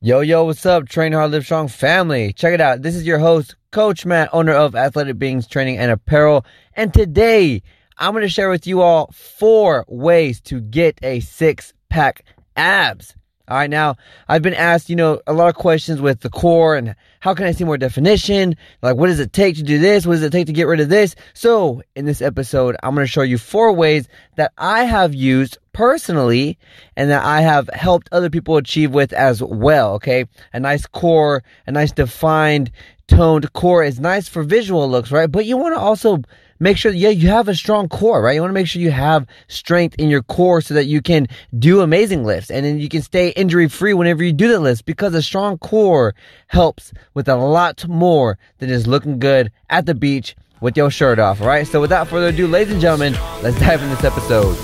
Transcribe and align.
Yo, 0.00 0.20
yo, 0.20 0.44
what's 0.44 0.64
up, 0.64 0.88
Train 0.88 1.12
Hard, 1.12 1.32
Live 1.32 1.44
Strong 1.44 1.66
family? 1.66 2.32
Check 2.32 2.54
it 2.54 2.60
out. 2.60 2.82
This 2.82 2.94
is 2.94 3.04
your 3.04 3.18
host, 3.18 3.56
Coach 3.72 4.06
Matt, 4.06 4.28
owner 4.32 4.52
of 4.52 4.76
Athletic 4.76 5.18
Beings 5.18 5.48
Training 5.48 5.76
and 5.76 5.90
Apparel. 5.90 6.46
And 6.74 6.94
today, 6.94 7.64
I'm 7.96 8.12
going 8.12 8.22
to 8.22 8.28
share 8.28 8.48
with 8.48 8.64
you 8.64 8.80
all 8.80 9.10
four 9.12 9.84
ways 9.88 10.40
to 10.42 10.60
get 10.60 11.00
a 11.02 11.18
six 11.18 11.72
pack 11.88 12.24
abs. 12.54 13.16
All 13.48 13.56
right, 13.56 13.70
now 13.70 13.96
I've 14.28 14.42
been 14.42 14.52
asked, 14.52 14.90
you 14.90 14.96
know, 14.96 15.22
a 15.26 15.32
lot 15.32 15.48
of 15.48 15.54
questions 15.54 16.02
with 16.02 16.20
the 16.20 16.28
core 16.28 16.76
and 16.76 16.94
how 17.20 17.32
can 17.34 17.46
I 17.46 17.52
see 17.52 17.64
more 17.64 17.78
definition? 17.78 18.56
Like, 18.82 18.96
what 18.96 19.06
does 19.06 19.20
it 19.20 19.32
take 19.32 19.56
to 19.56 19.62
do 19.62 19.78
this? 19.78 20.04
What 20.04 20.14
does 20.14 20.22
it 20.22 20.32
take 20.32 20.48
to 20.48 20.52
get 20.52 20.66
rid 20.66 20.80
of 20.80 20.90
this? 20.90 21.16
So, 21.32 21.82
in 21.96 22.04
this 22.04 22.20
episode, 22.20 22.76
I'm 22.82 22.94
going 22.94 23.06
to 23.06 23.10
show 23.10 23.22
you 23.22 23.38
four 23.38 23.72
ways 23.72 24.06
that 24.36 24.52
I 24.58 24.84
have 24.84 25.14
used 25.14 25.56
personally 25.72 26.58
and 26.94 27.10
that 27.10 27.24
I 27.24 27.40
have 27.40 27.70
helped 27.72 28.10
other 28.12 28.28
people 28.28 28.58
achieve 28.58 28.90
with 28.90 29.14
as 29.14 29.42
well. 29.42 29.94
Okay. 29.94 30.26
A 30.52 30.60
nice 30.60 30.86
core, 30.86 31.42
a 31.66 31.72
nice 31.72 31.92
defined 31.92 32.70
toned 33.06 33.50
core 33.54 33.82
is 33.82 33.98
nice 33.98 34.28
for 34.28 34.42
visual 34.42 34.88
looks, 34.90 35.10
right? 35.10 35.32
But 35.32 35.46
you 35.46 35.56
want 35.56 35.74
to 35.74 35.80
also 35.80 36.22
make 36.58 36.76
sure, 36.76 36.92
yeah, 36.92 37.08
you 37.08 37.28
have 37.28 37.48
a 37.48 37.54
strong 37.54 37.88
core, 37.88 38.22
right? 38.22 38.34
You 38.34 38.40
want 38.40 38.50
to 38.50 38.54
make 38.54 38.66
sure 38.66 38.82
you 38.82 38.90
have 38.90 39.26
strength 39.48 39.96
in 39.98 40.08
your 40.08 40.22
core 40.22 40.60
so 40.60 40.74
that 40.74 40.86
you 40.86 41.00
can 41.00 41.26
do 41.58 41.80
amazing 41.80 42.24
lifts 42.24 42.50
and 42.50 42.64
then 42.64 42.78
you 42.78 42.88
can 42.88 43.02
stay 43.02 43.30
injury 43.30 43.68
free 43.68 43.94
whenever 43.94 44.22
you 44.22 44.32
do 44.32 44.48
the 44.48 44.60
lifts 44.60 44.82
because 44.82 45.14
a 45.14 45.22
strong 45.22 45.58
core 45.58 46.14
helps 46.48 46.92
with 47.14 47.28
a 47.28 47.36
lot 47.36 47.86
more 47.88 48.38
than 48.58 48.68
just 48.68 48.86
looking 48.86 49.18
good 49.18 49.50
at 49.70 49.86
the 49.86 49.94
beach 49.94 50.36
with 50.60 50.76
your 50.76 50.90
shirt 50.90 51.18
off, 51.18 51.40
right? 51.40 51.66
So 51.66 51.80
without 51.80 52.08
further 52.08 52.28
ado, 52.28 52.46
ladies 52.46 52.72
and 52.72 52.80
gentlemen, 52.80 53.14
let's 53.42 53.58
dive 53.60 53.82
in 53.82 53.90
this 53.90 54.04
episode. 54.04 54.56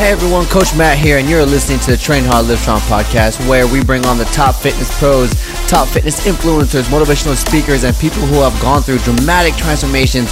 Hey 0.00 0.12
everyone, 0.12 0.46
Coach 0.46 0.74
Matt 0.78 0.96
here, 0.96 1.18
and 1.18 1.28
you're 1.28 1.44
listening 1.44 1.78
to 1.80 1.90
the 1.90 1.96
Train 1.98 2.24
Hard 2.24 2.46
Live 2.46 2.58
Strong 2.58 2.80
podcast, 2.80 3.46
where 3.46 3.66
we 3.66 3.84
bring 3.84 4.06
on 4.06 4.16
the 4.16 4.24
top 4.24 4.54
fitness 4.54 4.98
pros, 4.98 5.30
top 5.70 5.86
fitness 5.86 6.26
influencers, 6.26 6.82
motivational 6.90 7.36
speakers, 7.36 7.84
and 7.84 7.96
people 7.98 8.20
who 8.22 8.40
have 8.42 8.60
gone 8.60 8.82
through 8.82 8.98
dramatic 8.98 9.54
transformations. 9.54 10.28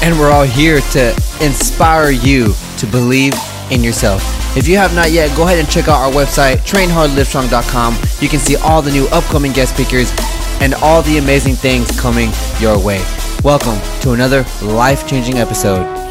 And 0.00 0.16
we're 0.16 0.30
all 0.30 0.44
here 0.44 0.80
to 0.92 1.10
inspire 1.42 2.10
you 2.10 2.54
to 2.78 2.86
believe 2.86 3.34
in 3.72 3.82
yourself. 3.82 4.22
If 4.56 4.68
you 4.68 4.76
have 4.76 4.94
not 4.94 5.10
yet, 5.10 5.36
go 5.36 5.42
ahead 5.42 5.58
and 5.58 5.68
check 5.68 5.88
out 5.88 5.98
our 5.98 6.12
website, 6.12 6.58
trainhardlivestrong.com. 6.58 7.96
You 8.20 8.28
can 8.28 8.38
see 8.38 8.54
all 8.56 8.80
the 8.80 8.92
new 8.92 9.06
upcoming 9.08 9.52
guest 9.52 9.74
speakers 9.74 10.12
and 10.60 10.74
all 10.74 11.02
the 11.02 11.18
amazing 11.18 11.56
things 11.56 11.90
coming 12.00 12.30
your 12.60 12.78
way. 12.78 13.04
Welcome 13.42 13.80
to 14.02 14.12
another 14.12 14.44
life 14.62 15.04
changing 15.08 15.38
episode. 15.38 16.09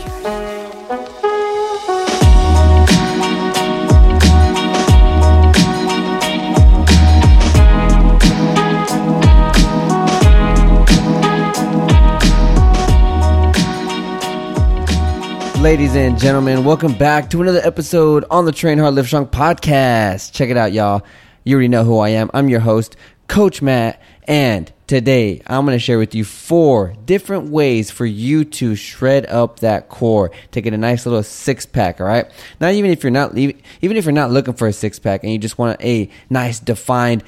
Ladies 15.61 15.93
and 15.93 16.17
gentlemen, 16.17 16.63
welcome 16.63 16.97
back 16.97 17.29
to 17.31 17.41
another 17.41 17.59
episode 17.59 18.23
on 18.31 18.45
the 18.45 18.51
Train 18.53 18.77
Hard 18.77 18.95
Live 18.95 19.07
Strong 19.07 19.27
podcast. 19.27 20.31
Check 20.31 20.49
it 20.49 20.55
out, 20.55 20.71
y'all. 20.71 21.01
You 21.43 21.55
already 21.55 21.67
know 21.67 21.83
who 21.83 21.97
I 21.97 22.09
am. 22.09 22.31
I'm 22.33 22.47
your 22.47 22.61
host, 22.61 22.95
Coach 23.27 23.61
Matt, 23.61 24.01
and 24.23 24.71
today 24.87 25.41
I'm 25.47 25.65
going 25.65 25.75
to 25.75 25.79
share 25.79 25.99
with 25.99 26.15
you 26.15 26.23
four 26.23 26.93
different 27.03 27.49
ways 27.49 27.91
for 27.91 28.05
you 28.05 28.45
to 28.45 28.75
shred 28.75 29.25
up 29.25 29.59
that 29.59 29.89
core 29.89 30.31
to 30.51 30.61
get 30.61 30.73
a 30.73 30.77
nice 30.77 31.05
little 31.05 31.23
six 31.23 31.65
pack. 31.65 31.99
All 31.99 32.07
right. 32.07 32.31
Now, 32.61 32.69
even 32.69 32.91
if 32.91 33.03
you're 33.03 33.11
not 33.11 33.37
even 33.37 33.57
if 33.81 34.05
you're 34.05 34.13
not 34.13 34.31
looking 34.31 34.53
for 34.53 34.65
a 34.69 34.73
six 34.73 34.97
pack 34.97 35.23
and 35.23 35.33
you 35.33 35.37
just 35.37 35.57
want 35.57 35.81
a 35.83 36.09
nice 36.29 36.61
defined 36.61 37.21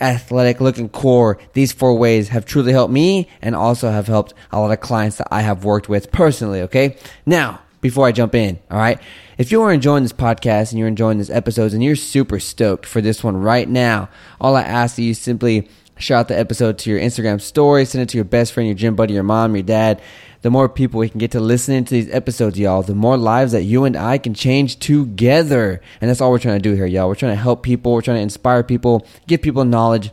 athletic 0.00 0.60
looking 0.60 0.88
core, 0.88 1.38
these 1.54 1.72
four 1.72 1.98
ways 1.98 2.28
have 2.28 2.46
truly 2.46 2.70
helped 2.70 2.92
me 2.92 3.28
and 3.42 3.56
also 3.56 3.90
have 3.90 4.06
helped 4.06 4.32
a 4.52 4.60
lot 4.60 4.70
of 4.70 4.78
clients 4.78 5.16
that 5.16 5.26
I 5.32 5.40
have 5.40 5.64
worked 5.64 5.88
with 5.88 6.12
personally. 6.12 6.62
Okay. 6.62 6.96
Now, 7.26 7.60
before 7.84 8.06
I 8.06 8.12
jump 8.12 8.34
in, 8.34 8.58
all 8.70 8.78
right? 8.78 8.98
If 9.36 9.52
you 9.52 9.60
are 9.60 9.70
enjoying 9.70 10.04
this 10.04 10.12
podcast 10.14 10.70
and 10.70 10.78
you're 10.78 10.88
enjoying 10.88 11.18
this 11.18 11.28
episodes 11.28 11.74
and 11.74 11.84
you're 11.84 11.96
super 11.96 12.40
stoked 12.40 12.86
for 12.86 13.02
this 13.02 13.22
one 13.22 13.36
right 13.36 13.68
now, 13.68 14.08
all 14.40 14.56
I 14.56 14.62
ask 14.62 14.96
that 14.96 15.02
you 15.02 15.12
simply 15.12 15.68
shout 15.98 16.20
out 16.20 16.28
the 16.28 16.38
episode 16.38 16.78
to 16.78 16.88
your 16.88 16.98
Instagram 16.98 17.42
story, 17.42 17.84
send 17.84 18.00
it 18.00 18.08
to 18.08 18.16
your 18.16 18.24
best 18.24 18.54
friend, 18.54 18.66
your 18.66 18.74
gym 18.74 18.96
buddy, 18.96 19.12
your 19.12 19.22
mom, 19.22 19.54
your 19.54 19.64
dad. 19.64 20.00
The 20.40 20.48
more 20.48 20.66
people 20.66 20.98
we 20.98 21.10
can 21.10 21.18
get 21.18 21.32
to 21.32 21.40
listening 21.40 21.84
to 21.84 21.90
these 21.90 22.10
episodes, 22.10 22.58
y'all, 22.58 22.82
the 22.82 22.94
more 22.94 23.18
lives 23.18 23.52
that 23.52 23.64
you 23.64 23.84
and 23.84 23.98
I 23.98 24.16
can 24.16 24.32
change 24.32 24.78
together. 24.78 25.82
And 26.00 26.08
that's 26.08 26.22
all 26.22 26.30
we're 26.30 26.38
trying 26.38 26.56
to 26.56 26.66
do 26.66 26.74
here, 26.74 26.86
y'all. 26.86 27.06
We're 27.06 27.16
trying 27.16 27.36
to 27.36 27.42
help 27.42 27.62
people, 27.62 27.92
we're 27.92 28.00
trying 28.00 28.16
to 28.16 28.22
inspire 28.22 28.62
people, 28.62 29.06
give 29.26 29.42
people 29.42 29.66
knowledge 29.66 30.10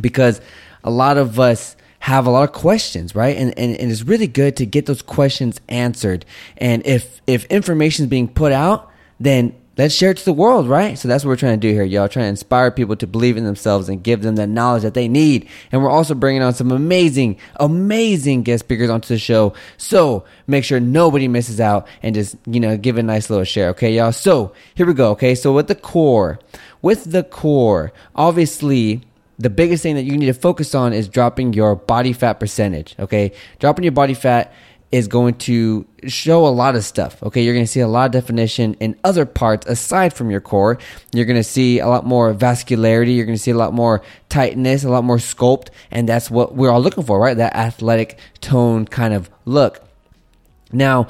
because 0.00 0.40
a 0.84 0.92
lot 0.92 1.18
of 1.18 1.40
us 1.40 1.74
have 2.04 2.26
a 2.26 2.30
lot 2.30 2.46
of 2.46 2.52
questions, 2.52 3.14
right? 3.14 3.34
And, 3.34 3.58
and, 3.58 3.74
and 3.78 3.90
it's 3.90 4.02
really 4.02 4.26
good 4.26 4.58
to 4.58 4.66
get 4.66 4.84
those 4.84 5.00
questions 5.00 5.58
answered. 5.70 6.26
And 6.58 6.86
if, 6.86 7.22
if 7.26 7.46
information 7.46 8.04
is 8.04 8.10
being 8.10 8.28
put 8.28 8.52
out, 8.52 8.90
then 9.18 9.54
let's 9.78 9.94
share 9.94 10.10
it 10.10 10.18
to 10.18 10.24
the 10.26 10.34
world, 10.34 10.68
right? 10.68 10.98
So 10.98 11.08
that's 11.08 11.24
what 11.24 11.30
we're 11.30 11.36
trying 11.36 11.58
to 11.58 11.66
do 11.66 11.72
here, 11.72 11.82
y'all. 11.82 12.06
Trying 12.06 12.24
to 12.24 12.28
inspire 12.28 12.70
people 12.70 12.94
to 12.96 13.06
believe 13.06 13.38
in 13.38 13.44
themselves 13.44 13.88
and 13.88 14.02
give 14.02 14.20
them 14.20 14.36
the 14.36 14.46
knowledge 14.46 14.82
that 14.82 14.92
they 14.92 15.08
need. 15.08 15.48
And 15.72 15.82
we're 15.82 15.88
also 15.88 16.14
bringing 16.14 16.42
on 16.42 16.52
some 16.52 16.72
amazing, 16.72 17.38
amazing 17.56 18.42
guest 18.42 18.66
speakers 18.66 18.90
onto 18.90 19.08
the 19.08 19.18
show. 19.18 19.54
So 19.78 20.26
make 20.46 20.64
sure 20.64 20.80
nobody 20.80 21.26
misses 21.26 21.58
out 21.58 21.88
and 22.02 22.14
just, 22.14 22.36
you 22.44 22.60
know, 22.60 22.76
give 22.76 22.98
a 22.98 23.02
nice 23.02 23.30
little 23.30 23.46
share, 23.46 23.70
okay, 23.70 23.94
y'all? 23.94 24.12
So 24.12 24.52
here 24.74 24.84
we 24.84 24.92
go, 24.92 25.12
okay? 25.12 25.34
So 25.34 25.54
with 25.54 25.68
the 25.68 25.74
core, 25.74 26.38
with 26.82 27.12
the 27.12 27.22
core, 27.22 27.94
obviously, 28.14 29.00
the 29.38 29.50
biggest 29.50 29.82
thing 29.82 29.96
that 29.96 30.04
you 30.04 30.16
need 30.16 30.26
to 30.26 30.34
focus 30.34 30.74
on 30.74 30.92
is 30.92 31.08
dropping 31.08 31.52
your 31.52 31.74
body 31.76 32.12
fat 32.12 32.34
percentage. 32.34 32.94
Okay. 32.98 33.32
Dropping 33.58 33.84
your 33.84 33.92
body 33.92 34.14
fat 34.14 34.52
is 34.92 35.08
going 35.08 35.34
to 35.34 35.84
show 36.06 36.46
a 36.46 36.48
lot 36.48 36.76
of 36.76 36.84
stuff. 36.84 37.20
Okay. 37.22 37.42
You're 37.42 37.54
going 37.54 37.66
to 37.66 37.70
see 37.70 37.80
a 37.80 37.88
lot 37.88 38.06
of 38.06 38.12
definition 38.12 38.74
in 38.74 38.96
other 39.02 39.26
parts 39.26 39.66
aside 39.66 40.14
from 40.14 40.30
your 40.30 40.40
core. 40.40 40.78
You're 41.12 41.24
going 41.24 41.40
to 41.40 41.44
see 41.44 41.80
a 41.80 41.88
lot 41.88 42.06
more 42.06 42.32
vascularity. 42.32 43.16
You're 43.16 43.26
going 43.26 43.36
to 43.36 43.42
see 43.42 43.50
a 43.50 43.56
lot 43.56 43.72
more 43.72 44.02
tightness, 44.28 44.84
a 44.84 44.90
lot 44.90 45.04
more 45.04 45.16
sculpt. 45.16 45.68
And 45.90 46.08
that's 46.08 46.30
what 46.30 46.54
we're 46.54 46.70
all 46.70 46.80
looking 46.80 47.04
for, 47.04 47.18
right? 47.18 47.36
That 47.36 47.54
athletic 47.56 48.18
tone 48.40 48.86
kind 48.86 49.14
of 49.14 49.28
look. 49.44 49.80
Now, 50.72 51.08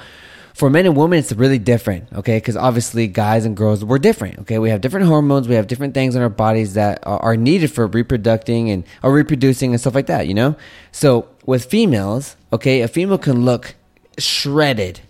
for 0.54 0.70
men 0.70 0.86
and 0.86 0.96
women, 0.96 1.18
it's 1.18 1.32
really 1.32 1.58
different, 1.58 2.12
okay? 2.12 2.36
Because 2.36 2.56
obviously, 2.56 3.08
guys 3.08 3.44
and 3.44 3.56
girls, 3.56 3.84
we're 3.84 3.98
different, 3.98 4.38
okay? 4.40 4.60
We 4.60 4.70
have 4.70 4.80
different 4.80 5.06
hormones, 5.06 5.48
we 5.48 5.56
have 5.56 5.66
different 5.66 5.94
things 5.94 6.14
in 6.14 6.22
our 6.22 6.28
bodies 6.28 6.74
that 6.74 7.00
are 7.04 7.36
needed 7.36 7.72
for 7.72 7.88
reproducing 7.88 8.70
and 8.70 8.84
or 9.02 9.12
reproducing 9.12 9.72
and 9.72 9.80
stuff 9.80 9.96
like 9.96 10.06
that, 10.06 10.28
you 10.28 10.34
know? 10.34 10.54
So 10.92 11.28
with 11.44 11.64
females, 11.64 12.36
okay, 12.52 12.82
a 12.82 12.88
female 12.88 13.18
can 13.18 13.44
look 13.44 13.74
shredded 14.16 15.00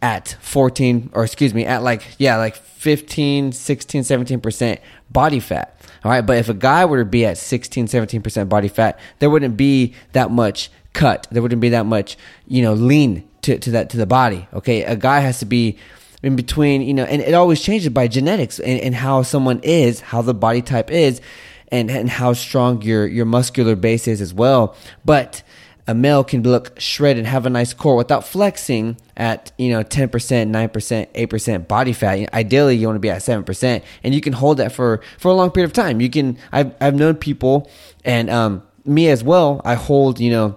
at 0.00 0.36
14 0.40 1.10
or 1.14 1.24
excuse 1.24 1.54
me 1.54 1.64
at 1.64 1.82
like 1.82 2.02
yeah 2.18 2.36
like 2.36 2.54
15 2.56 3.52
16 3.52 4.02
17% 4.02 4.78
body 5.10 5.40
fat 5.40 5.80
all 6.04 6.10
right 6.10 6.20
but 6.20 6.36
if 6.36 6.50
a 6.50 6.54
guy 6.54 6.84
were 6.84 6.98
to 6.98 7.06
be 7.06 7.24
at 7.24 7.38
16 7.38 7.86
17% 7.86 8.48
body 8.50 8.68
fat 8.68 8.98
there 9.20 9.30
wouldn't 9.30 9.56
be 9.56 9.94
that 10.12 10.30
much 10.30 10.70
cut 10.92 11.26
there 11.30 11.40
wouldn't 11.40 11.62
be 11.62 11.70
that 11.70 11.86
much 11.86 12.18
you 12.46 12.60
know 12.60 12.74
lean 12.74 13.26
to, 13.44 13.58
to 13.58 13.70
that 13.72 13.90
to 13.90 13.96
the 13.96 14.06
body. 14.06 14.48
Okay, 14.52 14.82
a 14.82 14.96
guy 14.96 15.20
has 15.20 15.38
to 15.38 15.46
be 15.46 15.78
in 16.22 16.36
between, 16.36 16.80
you 16.82 16.94
know, 16.94 17.04
and 17.04 17.20
it 17.20 17.34
always 17.34 17.60
changes 17.60 17.90
by 17.90 18.08
genetics 18.08 18.58
and, 18.58 18.80
and 18.80 18.94
how 18.94 19.22
someone 19.22 19.60
is, 19.62 20.00
how 20.00 20.22
the 20.22 20.34
body 20.34 20.62
type 20.62 20.90
is, 20.90 21.20
and 21.68 21.90
and 21.90 22.08
how 22.08 22.32
strong 22.32 22.82
your 22.82 23.06
your 23.06 23.26
muscular 23.26 23.76
base 23.76 24.08
is 24.08 24.20
as 24.20 24.32
well. 24.32 24.74
But 25.04 25.42
a 25.86 25.94
male 25.94 26.24
can 26.24 26.42
look 26.42 26.80
shredded, 26.80 27.18
and 27.18 27.26
have 27.26 27.44
a 27.44 27.50
nice 27.50 27.74
core 27.74 27.96
without 27.96 28.26
flexing 28.26 28.96
at 29.16 29.52
you 29.58 29.70
know 29.70 29.82
ten 29.82 30.08
percent, 30.08 30.50
nine 30.50 30.70
percent, 30.70 31.10
eight 31.14 31.28
percent 31.28 31.68
body 31.68 31.92
fat. 31.92 32.32
Ideally, 32.32 32.76
you 32.76 32.86
want 32.86 32.96
to 32.96 33.00
be 33.00 33.10
at 33.10 33.22
seven 33.22 33.44
percent, 33.44 33.84
and 34.02 34.14
you 34.14 34.22
can 34.22 34.32
hold 34.32 34.56
that 34.56 34.72
for 34.72 35.02
for 35.18 35.30
a 35.30 35.34
long 35.34 35.50
period 35.50 35.66
of 35.66 35.74
time. 35.74 36.00
You 36.00 36.08
can. 36.08 36.38
I've 36.52 36.74
I've 36.80 36.94
known 36.94 37.16
people, 37.16 37.70
and 38.04 38.30
um, 38.30 38.62
me 38.86 39.08
as 39.10 39.22
well. 39.22 39.60
I 39.64 39.74
hold 39.74 40.20
you 40.20 40.30
know 40.30 40.56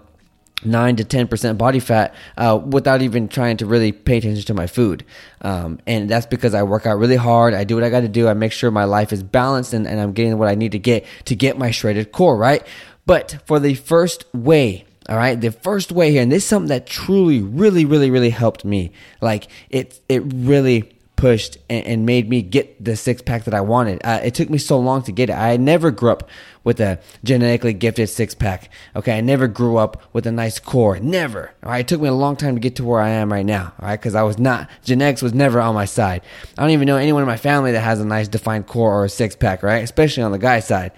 nine 0.63 0.95
to 0.95 1.03
ten 1.03 1.27
percent 1.27 1.57
body 1.57 1.79
fat 1.79 2.13
uh, 2.37 2.59
without 2.63 3.01
even 3.01 3.27
trying 3.27 3.57
to 3.57 3.65
really 3.65 3.91
pay 3.91 4.17
attention 4.17 4.45
to 4.45 4.53
my 4.53 4.67
food, 4.67 5.05
um, 5.41 5.79
and 5.85 6.09
that's 6.09 6.25
because 6.25 6.53
I 6.53 6.63
work 6.63 6.85
out 6.85 6.97
really 6.97 7.15
hard. 7.15 7.53
I 7.53 7.63
do 7.63 7.75
what 7.75 7.83
I 7.83 7.89
got 7.89 8.01
to 8.01 8.07
do. 8.07 8.27
I 8.27 8.33
make 8.33 8.51
sure 8.51 8.71
my 8.71 8.85
life 8.85 9.13
is 9.13 9.23
balanced 9.23 9.73
and, 9.73 9.87
and 9.87 9.99
I'm 9.99 10.13
getting 10.13 10.37
what 10.37 10.47
I 10.47 10.55
need 10.55 10.71
to 10.73 10.79
get 10.79 11.05
to 11.25 11.35
get 11.35 11.57
my 11.57 11.71
shredded 11.71 12.11
core 12.11 12.37
right. 12.37 12.65
But 13.05 13.37
for 13.45 13.59
the 13.59 13.75
first 13.75 14.25
way, 14.33 14.85
all 15.07 15.15
right, 15.15 15.39
the 15.39 15.51
first 15.51 15.91
way 15.93 16.11
here, 16.11 16.21
and 16.21 16.31
this 16.31 16.43
is 16.43 16.49
something 16.49 16.67
that 16.67 16.85
truly, 16.85 17.41
really, 17.41 17.85
really, 17.85 18.11
really 18.11 18.29
helped 18.29 18.65
me. 18.65 18.91
Like 19.21 19.47
it, 19.69 20.01
it 20.09 20.21
really 20.25 20.91
pushed 21.17 21.57
and, 21.69 21.85
and 21.85 22.05
made 22.05 22.29
me 22.29 22.41
get 22.41 22.83
the 22.83 22.95
six 22.95 23.21
pack 23.21 23.43
that 23.43 23.53
I 23.53 23.59
wanted. 23.59 23.99
Uh, 24.05 24.21
it 24.23 24.33
took 24.33 24.49
me 24.49 24.57
so 24.57 24.79
long 24.79 25.03
to 25.03 25.11
get 25.11 25.29
it. 25.29 25.33
I 25.33 25.57
never 25.57 25.91
grew 25.91 26.11
up 26.11 26.29
with 26.63 26.79
a 26.79 26.99
genetically 27.23 27.73
gifted 27.73 28.07
six 28.07 28.33
pack. 28.33 28.69
Okay, 28.95 29.17
I 29.17 29.21
never 29.21 29.47
grew 29.47 29.77
up 29.77 30.01
with 30.13 30.25
a 30.25 30.31
nice 30.31 30.59
core. 30.59 30.99
Never. 30.99 31.51
All 31.63 31.71
right, 31.71 31.81
it 31.81 31.87
took 31.87 31.99
me 31.99 32.07
a 32.07 32.13
long 32.13 32.37
time 32.37 32.55
to 32.55 32.61
get 32.61 32.77
to 32.77 32.85
where 32.85 33.01
I 33.01 33.09
am 33.09 33.33
right 33.33 33.45
now. 33.45 33.73
All 33.81 33.89
right, 33.89 33.99
because 33.99 34.15
I 34.15 34.23
was 34.23 34.37
not 34.37 34.69
genetics 34.85 35.21
was 35.21 35.33
never 35.33 35.59
on 35.59 35.75
my 35.75 35.85
side. 35.85 36.21
I 36.57 36.61
don't 36.61 36.71
even 36.71 36.85
know 36.85 36.97
anyone 36.97 37.23
in 37.23 37.27
my 37.27 37.37
family 37.37 37.73
that 37.73 37.81
has 37.81 37.99
a 37.99 38.05
nice 38.05 38.29
defined 38.29 38.67
core 38.67 38.93
or 38.93 39.05
a 39.05 39.09
six 39.09 39.35
pack. 39.35 39.63
Right, 39.63 39.83
especially 39.83 40.23
on 40.23 40.31
the 40.31 40.37
guy 40.37 40.61
side. 40.61 40.93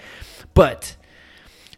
But 0.54 0.96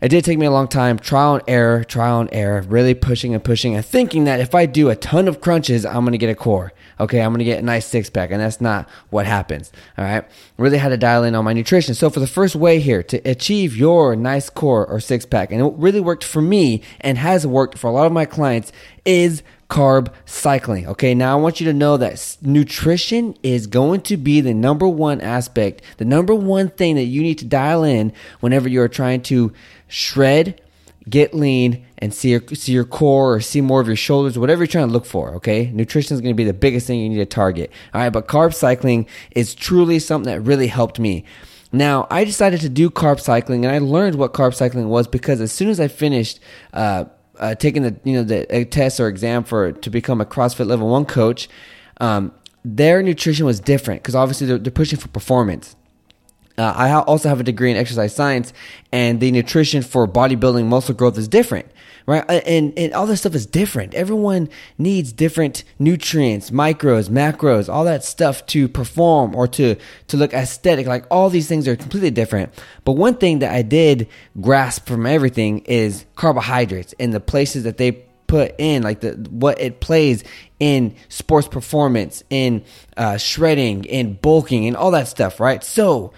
it 0.02 0.10
did 0.10 0.26
take 0.26 0.40
me 0.40 0.48
a 0.48 0.52
long 0.52 0.68
time, 0.68 0.98
trial 0.98 1.36
and 1.36 1.44
error, 1.48 1.84
trial 1.84 2.22
and 2.22 2.30
error, 2.32 2.62
really 2.64 2.96
pushing 2.96 3.36
and 3.36 3.44
pushing 3.44 3.76
and 3.76 3.86
thinking 3.86 4.24
that 4.24 4.40
if 4.40 4.56
I 4.56 4.66
do 4.66 4.90
a 4.90 4.96
ton 4.96 5.28
of 5.28 5.42
crunches, 5.42 5.86
I'm 5.86 6.08
to 6.08 6.18
get 6.18 6.30
a 6.30 6.36
core. 6.36 6.74
Okay, 7.02 7.20
I'm 7.20 7.36
to 7.36 7.44
get 7.44 7.60
a 7.60 7.66
nice 7.66 7.86
six 7.86 8.10
pack. 8.10 8.32
And 8.32 8.40
that's 8.40 8.62
not 8.62 8.88
what 9.10 9.26
happens. 9.26 9.72
All 9.98 10.06
right. 10.06 10.24
Really 10.58 10.78
had 10.78 10.90
to 10.90 10.98
dial 10.98 11.24
in 11.24 11.36
on 11.36 11.44
my 11.44 11.54
nutrition. 11.54 11.96
So 11.96 12.10
for 12.10 12.20
the 12.20 12.28
first 12.28 12.56
way 12.56 12.80
here 12.80 13.04
to 13.04 13.18
achieve 13.30 13.76
your 13.76 14.16
nice 14.16 14.50
core 14.50 14.86
or 14.86 15.00
six 15.00 15.26
pack, 15.26 15.52
and 15.52 15.62
it 15.62 15.74
really 15.78 16.00
worked 16.00 16.24
for 16.24 16.42
me 16.42 16.84
and 17.00 17.18
has 17.18 17.46
worked 17.46 17.78
for 17.78 17.88
a 17.90 17.92
lot 17.92 18.06
of 18.06 18.12
my 18.12 18.26
clients 18.26 18.72
is 19.04 19.42
carb 19.70 20.14
cycling. 20.26 20.86
Okay, 20.86 21.16
now 21.16 21.38
I 21.38 21.42
want 21.42 21.60
you 21.60 21.66
to 21.68 21.74
know 21.74 21.98
that 21.98 22.38
nutrition 22.42 23.36
is 23.42 23.68
going 23.68 24.02
to 24.02 24.18
be 24.18 24.42
the 24.42 24.54
number 24.54 24.88
one 24.88 25.22
aspect, 25.22 25.82
the 25.98 26.06
number 26.06 26.36
one 26.36 26.70
thing 26.70 26.96
that 26.96 27.06
you 27.06 27.22
need 27.24 27.40
to 27.40 27.46
dial 27.46 27.84
in 27.84 28.12
whenever 28.42 28.68
you're 28.68 28.90
trying 28.90 29.22
to 29.24 29.54
shred, 29.88 30.62
get 31.10 31.34
lean, 31.34 31.86
and 31.98 32.14
see 32.14 32.32
your, 32.32 32.42
see 32.54 32.72
your 32.72 32.86
core 32.86 33.36
or 33.36 33.42
see 33.42 33.62
more 33.62 33.82
of 33.82 33.88
your 33.88 33.96
shoulders, 33.96 34.38
whatever 34.38 34.62
you're 34.62 34.68
trying 34.68 34.88
to 34.88 34.94
look 34.94 35.06
for. 35.06 35.36
Okay, 35.36 35.72
nutrition 35.74 36.16
is 36.16 36.22
going 36.22 36.34
to 36.34 36.38
be 36.38 36.44
the 36.44 36.54
biggest 36.54 36.88
thing 36.88 37.00
you 37.00 37.10
need 37.10 37.16
to 37.16 37.26
target. 37.26 37.72
All 37.94 38.02
right, 38.02 38.10
but 38.10 38.28
carb 38.28 38.54
cycling 38.54 39.08
is 39.32 39.56
truly 39.56 40.00
something 40.00 40.32
that 40.32 40.42
really 40.42 40.68
helped 40.68 41.00
me. 41.00 41.26
Now, 41.72 42.06
I 42.10 42.26
decided 42.26 42.60
to 42.62 42.70
do 42.70 42.90
carb 42.90 43.20
cycling, 43.20 43.66
and 43.66 43.74
I 43.74 43.80
learned 43.80 44.16
what 44.16 44.34
carb 44.34 44.54
cycling 44.54 44.90
was 44.90 45.08
because 45.08 45.40
as 45.40 45.52
soon 45.52 45.70
as 45.70 45.80
I 45.80 45.88
finished, 45.88 46.40
uh, 46.74 47.06
uh, 47.40 47.56
taking 47.56 47.82
the 47.84 47.96
you 48.04 48.14
know 48.14 48.24
the 48.24 48.66
test 48.66 49.00
or 49.00 49.08
exam 49.08 49.44
for 49.44 49.72
to 49.72 49.90
become 49.90 50.22
a 50.22 50.26
CrossFit 50.26 50.68
Level 50.68 50.90
One 50.90 51.06
coach, 51.06 51.50
um, 52.00 52.34
their 52.64 53.02
nutrition 53.02 53.46
was 53.46 53.60
different 53.60 54.02
because 54.02 54.16
obviously 54.16 54.48
they're, 54.48 54.58
they're, 54.58 54.72
pushing 54.72 55.00
for 55.00 55.08
performance. 55.08 55.76
Uh, 56.58 56.74
I 56.76 56.94
also 56.94 57.30
have 57.30 57.40
a 57.40 57.44
degree 57.44 57.72
in 57.72 57.78
exercise 57.78 58.16
science, 58.16 58.54
and 58.92 59.20
the 59.20 59.32
nutrition 59.32 59.82
for 59.82 60.08
bodybuilding 60.08 60.66
muscle 60.66 60.96
growth 60.96 61.18
is 61.18 61.28
different 61.28 61.68
right? 62.06 62.24
Uh, 62.30 62.42
and, 62.46 62.74
and 62.78 62.94
all 62.94 63.06
this 63.06 63.22
stuff 63.22 63.36
is 63.36 63.46
different. 63.46 63.94
Everyone 63.94 64.50
needs 64.78 65.12
different 65.12 65.64
nutrients, 65.80 66.52
micros, 66.52 67.10
macros, 67.10 67.72
all 67.72 67.86
that 67.86 68.04
stuff 68.04 68.46
to 68.48 68.68
perform 68.68 69.36
or 69.36 69.48
to, 69.48 69.76
to 70.08 70.18
look 70.18 70.34
aesthetic. 70.34 70.88
Like 70.88 71.06
all 71.12 71.30
these 71.30 71.48
things 71.48 71.68
are 71.68 71.76
completely 71.76 72.12
different. 72.12 72.54
But 72.84 72.94
one 72.94 73.16
thing 73.16 73.40
that 73.40 73.54
I 73.54 73.62
did 73.62 74.08
grasp 74.40 74.88
from 74.88 75.06
everything 75.06 75.60
is 75.60 76.06
carbohydrates 76.16 76.94
and 77.00 77.14
the 77.14 77.20
places 77.20 77.64
that 77.64 77.78
they 77.78 77.92
put 78.28 78.56
in, 78.58 78.82
like 78.82 79.02
the 79.02 79.12
what 79.30 79.60
it 79.60 79.82
plays 79.82 80.24
in 80.60 80.96
sports 81.10 81.48
performance, 81.48 82.24
in 82.30 82.64
uh, 82.96 83.18
shredding, 83.18 83.84
in 83.86 84.14
bulking, 84.14 84.68
and 84.68 84.78
all 84.78 84.92
that 84.92 85.10
stuff, 85.10 85.40
right? 85.40 85.64
So 85.64 86.14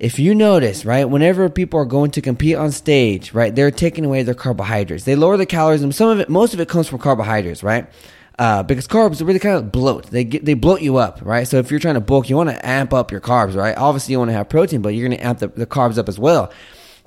if 0.00 0.18
you 0.18 0.34
notice, 0.34 0.86
right, 0.86 1.04
whenever 1.04 1.50
people 1.50 1.78
are 1.78 1.84
going 1.84 2.10
to 2.12 2.22
compete 2.22 2.56
on 2.56 2.72
stage, 2.72 3.34
right, 3.34 3.54
they're 3.54 3.70
taking 3.70 4.06
away 4.06 4.22
their 4.22 4.34
carbohydrates. 4.34 5.04
They 5.04 5.14
lower 5.14 5.36
the 5.36 5.44
calories, 5.44 5.82
and 5.82 5.94
some 5.94 6.08
of 6.08 6.18
it, 6.18 6.30
most 6.30 6.54
of 6.54 6.60
it 6.60 6.68
comes 6.70 6.88
from 6.88 6.98
carbohydrates, 6.98 7.62
right? 7.62 7.86
Uh, 8.38 8.62
because 8.62 8.88
carbs 8.88 9.24
really 9.24 9.38
kind 9.38 9.56
of 9.56 9.70
bloat. 9.70 10.06
They 10.06 10.24
get, 10.24 10.46
they 10.46 10.54
bloat 10.54 10.80
you 10.80 10.96
up, 10.96 11.20
right? 11.22 11.46
So 11.46 11.58
if 11.58 11.70
you're 11.70 11.78
trying 11.78 11.96
to 11.96 12.00
bulk, 12.00 12.30
you 12.30 12.36
want 12.36 12.48
to 12.48 12.66
amp 12.66 12.94
up 12.94 13.12
your 13.12 13.20
carbs, 13.20 13.54
right? 13.54 13.76
Obviously, 13.76 14.12
you 14.12 14.18
want 14.18 14.30
to 14.30 14.32
have 14.32 14.48
protein, 14.48 14.80
but 14.80 14.94
you're 14.94 15.06
going 15.06 15.18
to 15.18 15.24
amp 15.24 15.40
the, 15.40 15.48
the 15.48 15.66
carbs 15.66 15.98
up 15.98 16.08
as 16.08 16.18
well. 16.18 16.50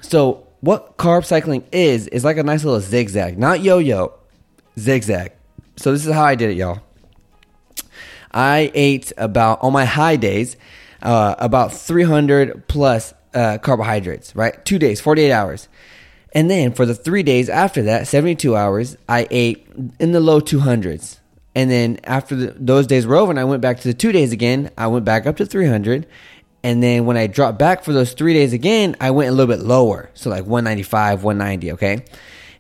So 0.01 0.45
what 0.61 0.95
carb 0.97 1.25
cycling 1.25 1.63
is 1.71 2.05
is 2.07 2.23
like 2.23 2.37
a 2.37 2.43
nice 2.43 2.63
little 2.63 2.79
zigzag, 2.79 3.39
not 3.39 3.61
yo-yo, 3.61 4.13
zigzag. 4.77 5.31
So 5.77 5.91
this 5.91 6.05
is 6.05 6.13
how 6.13 6.23
I 6.23 6.35
did 6.35 6.51
it, 6.51 6.57
y'all. 6.57 6.81
I 8.31 8.71
ate 8.75 9.11
about 9.17 9.63
on 9.63 9.73
my 9.73 9.85
high 9.85 10.15
days 10.17 10.55
uh, 11.03 11.35
about 11.38 11.73
300 11.73 12.67
plus 12.67 13.13
uh, 13.33 13.57
carbohydrates, 13.59 14.35
right? 14.35 14.63
Two 14.65 14.79
days, 14.79 15.00
48 15.00 15.31
hours. 15.31 15.67
And 16.33 16.50
then 16.50 16.73
for 16.73 16.85
the 16.85 16.95
three 16.95 17.21
days 17.21 17.50
after 17.50 17.83
that, 17.83 18.07
72 18.07 18.55
hours, 18.55 18.97
I 19.07 19.27
ate 19.29 19.67
in 20.00 20.13
the 20.13 20.19
low 20.19 20.41
200s. 20.41 21.19
And 21.55 21.69
then 21.69 22.00
after 22.03 22.35
the, 22.35 22.55
those 22.57 22.88
days 22.88 23.05
were 23.05 23.15
over 23.15 23.31
and 23.31 23.39
I 23.39 23.44
went 23.44 23.61
back 23.61 23.79
to 23.81 23.88
the 23.88 23.94
two 23.94 24.11
days 24.11 24.31
again, 24.31 24.71
I 24.77 24.88
went 24.88 25.05
back 25.05 25.27
up 25.27 25.38
to 25.38 25.45
300. 25.45 26.07
And 26.63 26.81
then 26.81 27.05
when 27.05 27.17
I 27.17 27.27
dropped 27.27 27.59
back 27.59 27.83
for 27.83 27.94
those 27.94 28.13
three 28.13 28.33
days 28.33 28.53
again, 28.53 28.95
I 29.00 29.11
went 29.11 29.29
a 29.29 29.33
little 29.33 29.53
bit 29.53 29.63
lower. 29.63 30.09
So 30.15 30.29
like 30.29 30.45
195, 30.45 31.23
190, 31.23 31.73
okay? 31.73 32.05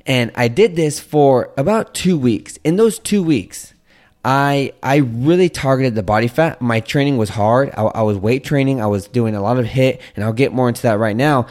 And 0.05 0.31
I 0.35 0.49
did 0.49 0.75
this 0.75 0.99
for 0.99 1.51
about 1.57 1.95
two 1.95 2.17
weeks. 2.17 2.59
In 2.63 2.75
those 2.75 2.99
two 2.99 3.23
weeks, 3.23 3.72
I 4.25 4.73
I 4.81 4.97
really 4.97 5.49
targeted 5.49 5.95
the 5.95 6.03
body 6.03 6.27
fat. 6.27 6.61
My 6.61 6.79
training 6.79 7.17
was 7.17 7.29
hard. 7.29 7.71
I, 7.75 7.83
I, 7.83 8.01
was 8.03 8.17
weight 8.17 8.43
training. 8.43 8.81
I 8.81 8.87
was 8.87 9.07
doing 9.07 9.35
a 9.35 9.41
lot 9.41 9.59
of 9.59 9.65
HIIT, 9.65 9.99
and 10.15 10.23
I'll 10.23 10.33
get 10.33 10.53
more 10.53 10.69
into 10.69 10.81
that 10.83 10.97
right 10.97 11.15
now. 11.15 11.47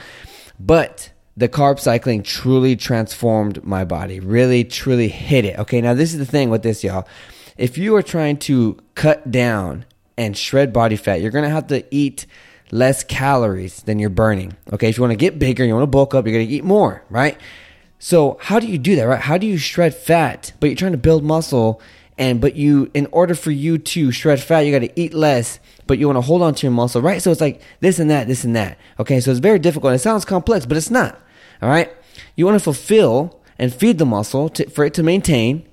But 0.59 1.11
the 1.37 1.49
carb 1.49 1.79
cycling 1.79 2.23
truly 2.23 2.77
transformed 2.77 3.63
my 3.65 3.85
body. 3.85 4.21
Really, 4.21 4.65
truly 4.65 5.09
hit 5.09 5.45
it. 5.45 5.59
Okay, 5.59 5.81
now 5.81 5.95
this 5.95 6.13
is 6.13 6.19
the 6.19 6.27
thing 6.27 6.51
with 6.51 6.63
this, 6.63 6.83
y'all. 6.83 7.07
If 7.59 7.77
you 7.77 7.95
are 7.97 8.03
trying 8.03 8.39
to 8.39 8.79
cut 8.95 9.31
down 9.31 9.85
and 10.17 10.37
shred 10.37 10.73
body 10.73 10.97
fat, 10.97 11.21
you're 11.21 11.31
gonna 11.31 11.51
have 11.51 11.67
to 11.69 11.85
eat 11.95 12.27
less 12.71 13.05
calories 13.05 13.83
than 13.83 13.99
you're 13.99 14.11
burning. 14.11 14.57
Okay, 14.73 14.89
if 14.89 14.97
you 14.97 15.03
want 15.03 15.13
to 15.13 15.17
get 15.17 15.39
bigger, 15.39 15.65
you 15.65 15.75
want 15.75 15.83
to 15.83 15.89
bulk 15.89 16.15
up, 16.15 16.27
you're 16.27 16.33
gonna 16.33 16.51
eat 16.51 16.65
more, 16.65 17.05
right? 17.11 17.39
So 17.99 18.39
how 18.41 18.59
do 18.59 18.67
you 18.67 18.79
do 18.79 18.97
that, 18.97 19.05
right? 19.05 19.21
How 19.21 19.37
do 19.37 19.47
you 19.47 19.59
shred 19.59 19.95
fat, 19.95 20.53
but 20.59 20.69
you're 20.69 20.77
trying 20.77 20.93
to 20.93 20.99
build 20.99 21.23
muscle? 21.23 21.81
And 22.19 22.41
but 22.41 22.57
you 22.57 22.91
in 22.95 23.07
order 23.13 23.35
for 23.35 23.51
you 23.51 23.79
to 23.79 24.11
shred 24.11 24.41
fat 24.41 24.61
you 24.61 24.73
got 24.73 24.87
to 24.87 25.01
eat 25.01 25.15
less 25.15 25.59
but 25.87 25.99
you 25.99 26.07
want 26.07 26.17
to 26.17 26.23
hold 26.23 26.43
on 26.43 26.55
to 26.55 26.67
your 26.67 26.73
muscle 26.73 27.01
right? 27.01 27.23
So 27.23 27.31
it's 27.31 27.41
like 27.41 27.61
this 27.81 27.99
and 27.99 28.11
that 28.11 28.27
this 28.27 28.45
and 28.45 28.55
that. 28.57 28.79
Okay 28.99 29.21
so 29.21 29.31
it's 29.31 29.41
very 29.41 29.59
difficult. 29.59 29.95
It 29.95 29.99
sounds 29.99 30.25
complex 30.25 30.67
but 30.67 30.77
it's 30.77 30.91
not 30.91 31.19
all 31.61 31.69
right? 31.69 31.93
You 32.37 32.47
want 32.47 32.57
to 32.57 32.65
fulfill 32.65 33.41
and 33.59 33.73
feed 33.73 33.99
the 33.99 34.07
muscle 34.07 34.49
to, 34.51 34.69
for 34.71 34.85
it 34.85 34.95
to 34.95 35.03
maintain 35.03 35.67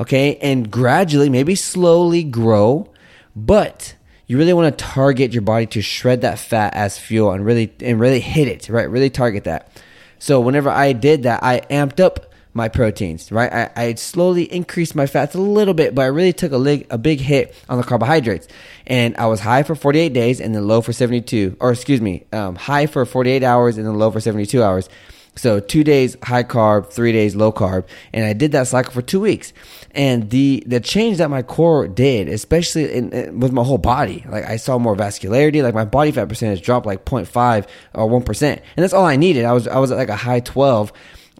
okay? 0.00 0.36
And 0.36 0.70
gradually 0.70 1.30
maybe 1.30 1.54
slowly 1.54 2.22
grow 2.22 2.90
but 3.34 3.94
you 4.26 4.38
really 4.38 4.52
want 4.52 4.76
to 4.76 4.84
target 4.84 5.32
your 5.32 5.42
body 5.42 5.66
to 5.66 5.82
shred 5.82 6.22
that 6.22 6.38
fat 6.38 6.74
as 6.74 6.98
fuel 6.98 7.30
and 7.30 7.44
really 7.44 7.72
and 7.80 7.98
really 7.98 8.20
hit 8.20 8.48
it 8.48 8.68
right? 8.68 8.88
Really 8.88 9.10
target 9.10 9.44
that. 9.44 9.70
So 10.18 10.40
whenever 10.40 10.70
i 10.70 10.92
did 10.92 11.22
that 11.24 11.42
i 11.42 11.60
amped 11.70 12.00
up 12.00 12.32
my 12.56 12.68
proteins, 12.68 13.30
right? 13.30 13.52
I, 13.52 13.70
I 13.76 13.94
slowly 13.94 14.50
increased 14.52 14.94
my 14.94 15.06
fats 15.06 15.34
a 15.34 15.40
little 15.40 15.74
bit, 15.74 15.94
but 15.94 16.02
I 16.02 16.06
really 16.06 16.32
took 16.32 16.52
a, 16.52 16.56
lig- 16.56 16.86
a 16.90 16.96
big 16.96 17.20
hit 17.20 17.54
on 17.68 17.76
the 17.76 17.84
carbohydrates. 17.84 18.48
And 18.86 19.14
I 19.18 19.26
was 19.26 19.40
high 19.40 19.62
for 19.62 19.74
48 19.74 20.12
days 20.12 20.40
and 20.40 20.54
then 20.54 20.66
low 20.66 20.80
for 20.80 20.92
72, 20.92 21.58
or 21.60 21.70
excuse 21.70 22.00
me, 22.00 22.24
um, 22.32 22.56
high 22.56 22.86
for 22.86 23.04
48 23.04 23.42
hours 23.42 23.76
and 23.76 23.86
then 23.86 23.94
low 23.98 24.10
for 24.10 24.20
72 24.20 24.62
hours. 24.62 24.88
So 25.36 25.60
two 25.60 25.84
days 25.84 26.16
high 26.22 26.44
carb, 26.44 26.90
three 26.90 27.12
days 27.12 27.36
low 27.36 27.52
carb, 27.52 27.84
and 28.14 28.24
I 28.24 28.32
did 28.32 28.52
that 28.52 28.68
cycle 28.68 28.94
for 28.94 29.02
two 29.02 29.20
weeks. 29.20 29.52
And 29.90 30.30
the 30.30 30.62
the 30.66 30.80
change 30.80 31.18
that 31.18 31.28
my 31.28 31.42
core 31.42 31.86
did, 31.88 32.30
especially 32.30 32.90
in, 32.90 33.12
in, 33.12 33.40
with 33.40 33.52
my 33.52 33.62
whole 33.62 33.76
body, 33.76 34.24
like 34.30 34.44
I 34.44 34.56
saw 34.56 34.78
more 34.78 34.96
vascularity, 34.96 35.62
like 35.62 35.74
my 35.74 35.84
body 35.84 36.10
fat 36.10 36.30
percentage 36.30 36.62
dropped 36.62 36.86
like 36.86 37.04
0.5 37.04 37.68
or 37.92 38.08
one 38.08 38.22
percent, 38.22 38.62
and 38.76 38.82
that's 38.82 38.94
all 38.94 39.04
I 39.04 39.16
needed. 39.16 39.44
I 39.44 39.52
was 39.52 39.68
I 39.68 39.78
was 39.78 39.90
at 39.90 39.98
like 39.98 40.08
a 40.08 40.16
high 40.16 40.40
12, 40.40 40.90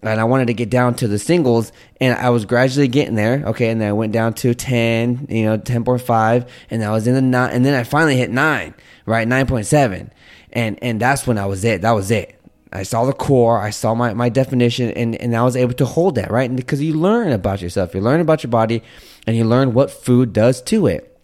and 0.02 0.20
I 0.20 0.24
wanted 0.24 0.46
to 0.46 0.54
get 0.54 0.70
down 0.70 0.94
to 0.96 1.08
the 1.08 1.18
singles, 1.18 1.72
and 2.00 2.16
I 2.18 2.30
was 2.30 2.44
gradually 2.44 2.88
getting 2.88 3.14
there. 3.14 3.42
Okay, 3.46 3.70
and 3.70 3.80
then 3.80 3.88
I 3.88 3.92
went 3.92 4.12
down 4.12 4.34
to 4.34 4.54
ten, 4.54 5.26
you 5.28 5.44
know, 5.44 5.56
ten 5.56 5.84
point 5.84 6.02
five, 6.02 6.50
and 6.70 6.84
I 6.84 6.90
was 6.90 7.06
in 7.06 7.14
the 7.14 7.22
nine, 7.22 7.52
and 7.52 7.64
then 7.64 7.74
I 7.74 7.84
finally 7.84 8.16
hit 8.16 8.30
nine, 8.30 8.74
right, 9.06 9.26
nine 9.26 9.46
point 9.46 9.66
seven, 9.66 10.12
and 10.52 10.78
and 10.82 11.00
that's 11.00 11.26
when 11.26 11.38
I 11.38 11.46
was 11.46 11.64
it. 11.64 11.82
That 11.82 11.92
was 11.92 12.10
it. 12.10 12.32
I 12.72 12.82
saw 12.82 13.04
the 13.04 13.12
core, 13.12 13.58
I 13.58 13.70
saw 13.70 13.94
my, 13.94 14.12
my 14.12 14.28
definition, 14.28 14.90
and, 14.90 15.14
and 15.16 15.34
I 15.34 15.42
was 15.44 15.56
able 15.56 15.72
to 15.74 15.86
hold 15.86 16.16
that, 16.16 16.30
right? 16.30 16.48
And 16.50 16.56
because 16.56 16.82
you 16.82 16.94
learn 16.94 17.32
about 17.32 17.62
yourself, 17.62 17.94
you 17.94 18.00
learn 18.00 18.20
about 18.20 18.42
your 18.42 18.50
body, 18.50 18.82
and 19.26 19.36
you 19.36 19.44
learn 19.44 19.72
what 19.72 19.90
food 19.90 20.32
does 20.32 20.60
to 20.62 20.86
it. 20.86 21.15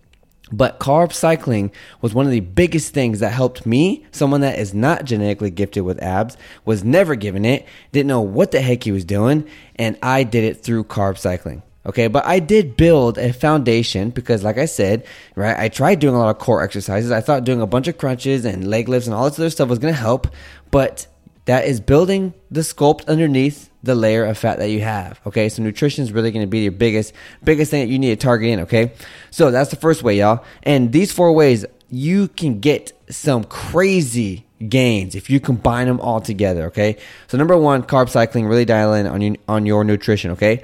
But 0.53 0.79
carb 0.79 1.13
cycling 1.13 1.73
was 2.01 2.15
one 2.15 2.27
of 2.27 2.33
the 2.33 2.41
biggest 2.41 2.93
things 2.93 3.21
that 3.21 3.33
helped 3.33 3.65
me, 3.65 4.05
someone 4.13 4.43
that 4.43 4.59
is 4.59 4.75
not 4.75 5.05
genetically 5.05 5.51
gifted 5.51 5.85
with 5.85 6.03
abs, 6.03 6.37
was 6.65 6.85
never 6.85 7.15
given 7.15 7.45
it, 7.45 7.67
didn't 7.91 8.09
know 8.09 8.21
what 8.21 8.51
the 8.51 8.61
heck 8.61 8.85
he 8.85 8.93
was 8.93 9.05
doing, 9.05 9.49
and 9.77 9.99
I 10.03 10.25
did 10.25 10.45
it 10.45 10.63
through 10.63 10.85
carb 10.85 11.19
cycling. 11.19 11.63
Okay, 11.85 12.07
but 12.07 12.25
I 12.25 12.39
did 12.39 12.77
build 12.77 13.19
a 13.19 13.33
foundation 13.33 14.11
because, 14.11 14.45
like 14.45 14.57
I 14.57 14.67
said, 14.67 15.05
right, 15.35 15.59
I 15.59 15.69
tried 15.69 15.99
doing 15.99 16.15
a 16.15 16.19
lot 16.19 16.31
of 16.31 16.39
core 16.39 16.63
exercises. 16.63 17.11
I 17.11 17.21
thought 17.21 17.43
doing 17.43 17.61
a 17.61 17.67
bunch 17.67 17.89
of 17.89 17.99
crunches 17.99 18.45
and 18.45 18.71
leg 18.71 18.89
lifts 18.89 19.09
and 19.09 19.15
all 19.15 19.25
this 19.25 19.39
other 19.39 19.51
stuff 19.51 19.69
was 19.69 19.81
gonna 19.81 19.93
help, 19.95 20.29
but 20.71 21.09
that 21.45 21.65
is 21.67 21.81
building 21.81 22.35
the 22.51 22.61
sculpt 22.61 23.07
underneath 23.09 23.71
the 23.83 23.95
layer 23.95 24.25
of 24.25 24.39
fat 24.39 24.59
that 24.59 24.71
you 24.71 24.81
have. 24.81 25.21
Okay, 25.27 25.49
so 25.49 25.63
nutrition 25.63 26.05
is 26.05 26.13
really 26.13 26.31
going 26.31 26.45
to 26.45 26.51
be 26.51 26.61
your 26.61 26.73
biggest 26.73 27.13
biggest 27.43 27.71
thing 27.71 27.87
that 27.87 27.93
you 27.93 27.99
need 27.99 28.11
to 28.11 28.17
target 28.17 28.51
in. 28.51 28.61
Okay, 28.61 28.93
so 29.31 29.51
that's 29.51 29.71
the 29.71 29.77
first 29.77 30.03
way, 30.03 30.19
y'all. 30.19 30.45
And 30.63 30.93
these 30.93 31.13
four 31.13 31.33
ways, 31.33 31.67
you 31.91 32.29
can 32.29 32.61
get 32.61 32.93
some 33.11 33.45
crazy 33.45 34.47
gains 34.69 35.15
if 35.15 35.29
you 35.29 35.41
combine 35.41 35.89
them 35.89 36.01
all 36.01 36.21
together. 36.21 36.67
Okay, 36.67 36.97
so 37.27 37.37
number 37.37 37.57
one, 37.57 37.83
carb 37.83 38.09
cycling, 38.09 38.47
really 38.47 38.65
dial 38.65 38.95
in 38.95 39.07
on 39.07 39.21
your 39.21 39.37
on 39.49 39.67
your 39.67 39.85
nutrition. 39.85 40.33
Okay. 40.33 40.63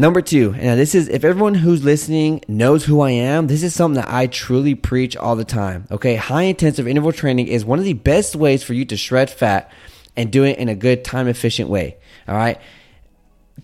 Number 0.00 0.22
two, 0.22 0.54
and 0.56 0.78
this 0.78 0.94
is 0.94 1.08
if 1.08 1.24
everyone 1.24 1.54
who's 1.54 1.82
listening 1.82 2.40
knows 2.46 2.84
who 2.84 3.00
I 3.00 3.10
am, 3.10 3.48
this 3.48 3.64
is 3.64 3.74
something 3.74 4.00
that 4.00 4.12
I 4.12 4.28
truly 4.28 4.76
preach 4.76 5.16
all 5.16 5.34
the 5.34 5.44
time. 5.44 5.88
Okay, 5.90 6.14
high 6.14 6.44
intensive 6.44 6.86
interval 6.86 7.10
training 7.10 7.48
is 7.48 7.64
one 7.64 7.80
of 7.80 7.84
the 7.84 7.94
best 7.94 8.36
ways 8.36 8.62
for 8.62 8.74
you 8.74 8.84
to 8.84 8.96
shred 8.96 9.28
fat 9.28 9.72
and 10.18 10.32
do 10.32 10.42
it 10.44 10.58
in 10.58 10.68
a 10.68 10.74
good 10.74 11.04
time 11.04 11.28
efficient 11.28 11.70
way. 11.70 11.96
All 12.26 12.34
right. 12.34 12.60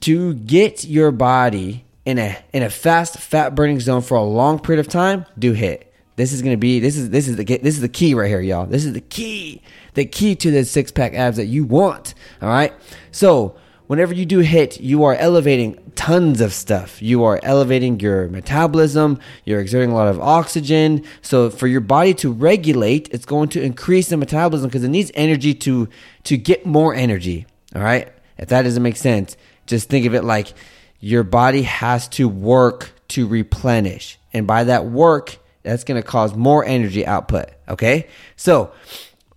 To 0.00 0.34
get 0.34 0.84
your 0.84 1.10
body 1.10 1.84
in 2.04 2.18
a 2.18 2.38
in 2.52 2.62
a 2.62 2.70
fast 2.70 3.18
fat 3.18 3.54
burning 3.54 3.80
zone 3.80 4.02
for 4.02 4.16
a 4.16 4.22
long 4.22 4.60
period 4.60 4.80
of 4.80 4.88
time, 4.88 5.26
do 5.38 5.54
HIIT. 5.54 5.82
This 6.16 6.32
is 6.32 6.42
gonna 6.42 6.56
be 6.56 6.78
this 6.78 6.96
is 6.96 7.10
this 7.10 7.26
is 7.26 7.36
the 7.36 7.44
this 7.44 7.74
is 7.74 7.80
the 7.80 7.88
key 7.88 8.14
right 8.14 8.28
here, 8.28 8.40
y'all. 8.40 8.66
This 8.66 8.84
is 8.84 8.92
the 8.92 9.00
key, 9.00 9.62
the 9.94 10.04
key 10.04 10.36
to 10.36 10.50
the 10.52 10.64
six 10.64 10.92
pack 10.92 11.12
abs 11.14 11.36
that 11.38 11.46
you 11.46 11.64
want. 11.64 12.14
All 12.40 12.48
right. 12.48 12.72
So 13.10 13.56
whenever 13.86 14.14
you 14.14 14.26
do 14.26 14.42
HIIT, 14.42 14.80
you 14.80 15.04
are 15.04 15.14
elevating 15.14 15.92
tons 15.94 16.40
of 16.40 16.52
stuff. 16.52 17.00
You 17.02 17.24
are 17.24 17.40
elevating 17.42 18.00
your 18.00 18.28
metabolism, 18.28 19.18
you're 19.44 19.60
exerting 19.60 19.90
a 19.90 19.94
lot 19.94 20.08
of 20.08 20.20
oxygen. 20.20 21.04
So 21.22 21.50
for 21.50 21.66
your 21.66 21.80
body 21.80 22.14
to 22.14 22.32
regulate, 22.32 23.08
it's 23.12 23.26
going 23.26 23.48
to 23.50 23.62
increase 23.62 24.08
the 24.08 24.16
metabolism 24.16 24.68
because 24.68 24.84
it 24.84 24.88
needs 24.88 25.10
energy 25.14 25.54
to 25.54 25.88
to 26.24 26.36
get 26.36 26.66
more 26.66 26.94
energy. 26.94 27.46
All 27.74 27.82
right? 27.82 28.12
If 28.38 28.48
that 28.48 28.62
doesn't 28.62 28.82
make 28.82 28.96
sense, 28.96 29.36
just 29.66 29.88
think 29.88 30.06
of 30.06 30.14
it 30.14 30.24
like 30.24 30.52
your 31.00 31.22
body 31.22 31.62
has 31.62 32.08
to 32.08 32.28
work 32.28 32.92
to 33.08 33.26
replenish. 33.26 34.18
And 34.32 34.46
by 34.46 34.64
that 34.64 34.86
work, 34.86 35.38
that's 35.62 35.84
going 35.84 36.00
to 36.00 36.06
cause 36.06 36.34
more 36.34 36.64
energy 36.64 37.06
output, 37.06 37.50
okay? 37.68 38.08
So, 38.36 38.72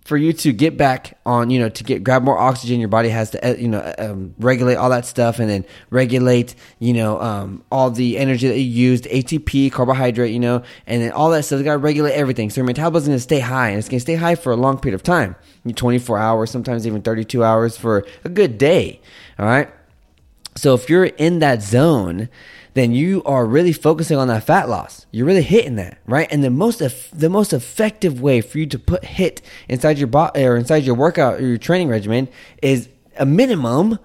for 0.08 0.16
you 0.16 0.32
to 0.32 0.54
get 0.54 0.78
back 0.78 1.18
on, 1.26 1.50
you 1.50 1.58
know, 1.58 1.68
to 1.68 1.84
get 1.84 2.02
grab 2.02 2.22
more 2.22 2.38
oxygen, 2.38 2.80
your 2.80 2.88
body 2.88 3.10
has 3.10 3.28
to, 3.28 3.46
uh, 3.46 3.54
you 3.56 3.68
know, 3.68 3.94
um, 3.98 4.34
regulate 4.38 4.76
all 4.76 4.88
that 4.88 5.04
stuff, 5.04 5.38
and 5.38 5.50
then 5.50 5.66
regulate, 5.90 6.54
you 6.78 6.94
know, 6.94 7.20
um, 7.20 7.62
all 7.70 7.90
the 7.90 8.16
energy 8.16 8.48
that 8.48 8.58
you 8.58 8.64
used, 8.64 9.04
ATP, 9.04 9.70
carbohydrate, 9.70 10.32
you 10.32 10.40
know, 10.40 10.62
and 10.86 11.02
then 11.02 11.12
all 11.12 11.28
that 11.28 11.44
stuff. 11.44 11.58
You 11.58 11.64
got 11.66 11.72
to 11.72 11.78
regulate 11.78 12.12
everything, 12.12 12.48
so 12.48 12.62
your 12.62 12.64
metabolism 12.64 13.12
is 13.12 13.26
going 13.26 13.38
to 13.38 13.40
stay 13.40 13.40
high, 13.40 13.68
and 13.68 13.78
it's 13.78 13.90
going 13.90 13.98
to 13.98 14.02
stay 14.02 14.14
high 14.14 14.34
for 14.34 14.50
a 14.50 14.56
long 14.56 14.78
period 14.78 14.94
of 14.94 15.02
time, 15.02 15.36
24 15.70 16.16
hours, 16.16 16.50
sometimes 16.50 16.86
even 16.86 17.02
32 17.02 17.44
hours 17.44 17.76
for 17.76 18.06
a 18.24 18.30
good 18.30 18.56
day. 18.56 19.02
All 19.38 19.44
right. 19.44 19.68
So 20.56 20.72
if 20.72 20.88
you're 20.88 21.04
in 21.04 21.40
that 21.40 21.60
zone, 21.60 22.30
then 22.78 22.92
you 22.92 23.22
are 23.24 23.44
really 23.44 23.72
focusing 23.72 24.16
on 24.16 24.28
that 24.28 24.44
fat 24.44 24.68
loss. 24.68 25.06
You're 25.10 25.26
really 25.26 25.42
hitting 25.42 25.76
that, 25.76 25.98
right? 26.06 26.28
And 26.30 26.44
the 26.44 26.50
most 26.50 26.78
the 27.12 27.30
most 27.30 27.52
effective 27.52 28.20
way 28.20 28.40
for 28.40 28.58
you 28.58 28.66
to 28.66 28.78
put 28.78 29.02
HIIT 29.02 29.40
inside 29.68 29.98
your 29.98 30.06
body 30.06 30.44
or 30.44 30.56
inside 30.56 30.84
your 30.84 30.94
workout 30.94 31.40
or 31.40 31.46
your 31.46 31.58
training 31.58 31.88
regimen 31.88 32.28
is 32.62 32.88
a 33.18 33.26
minimum 33.26 33.98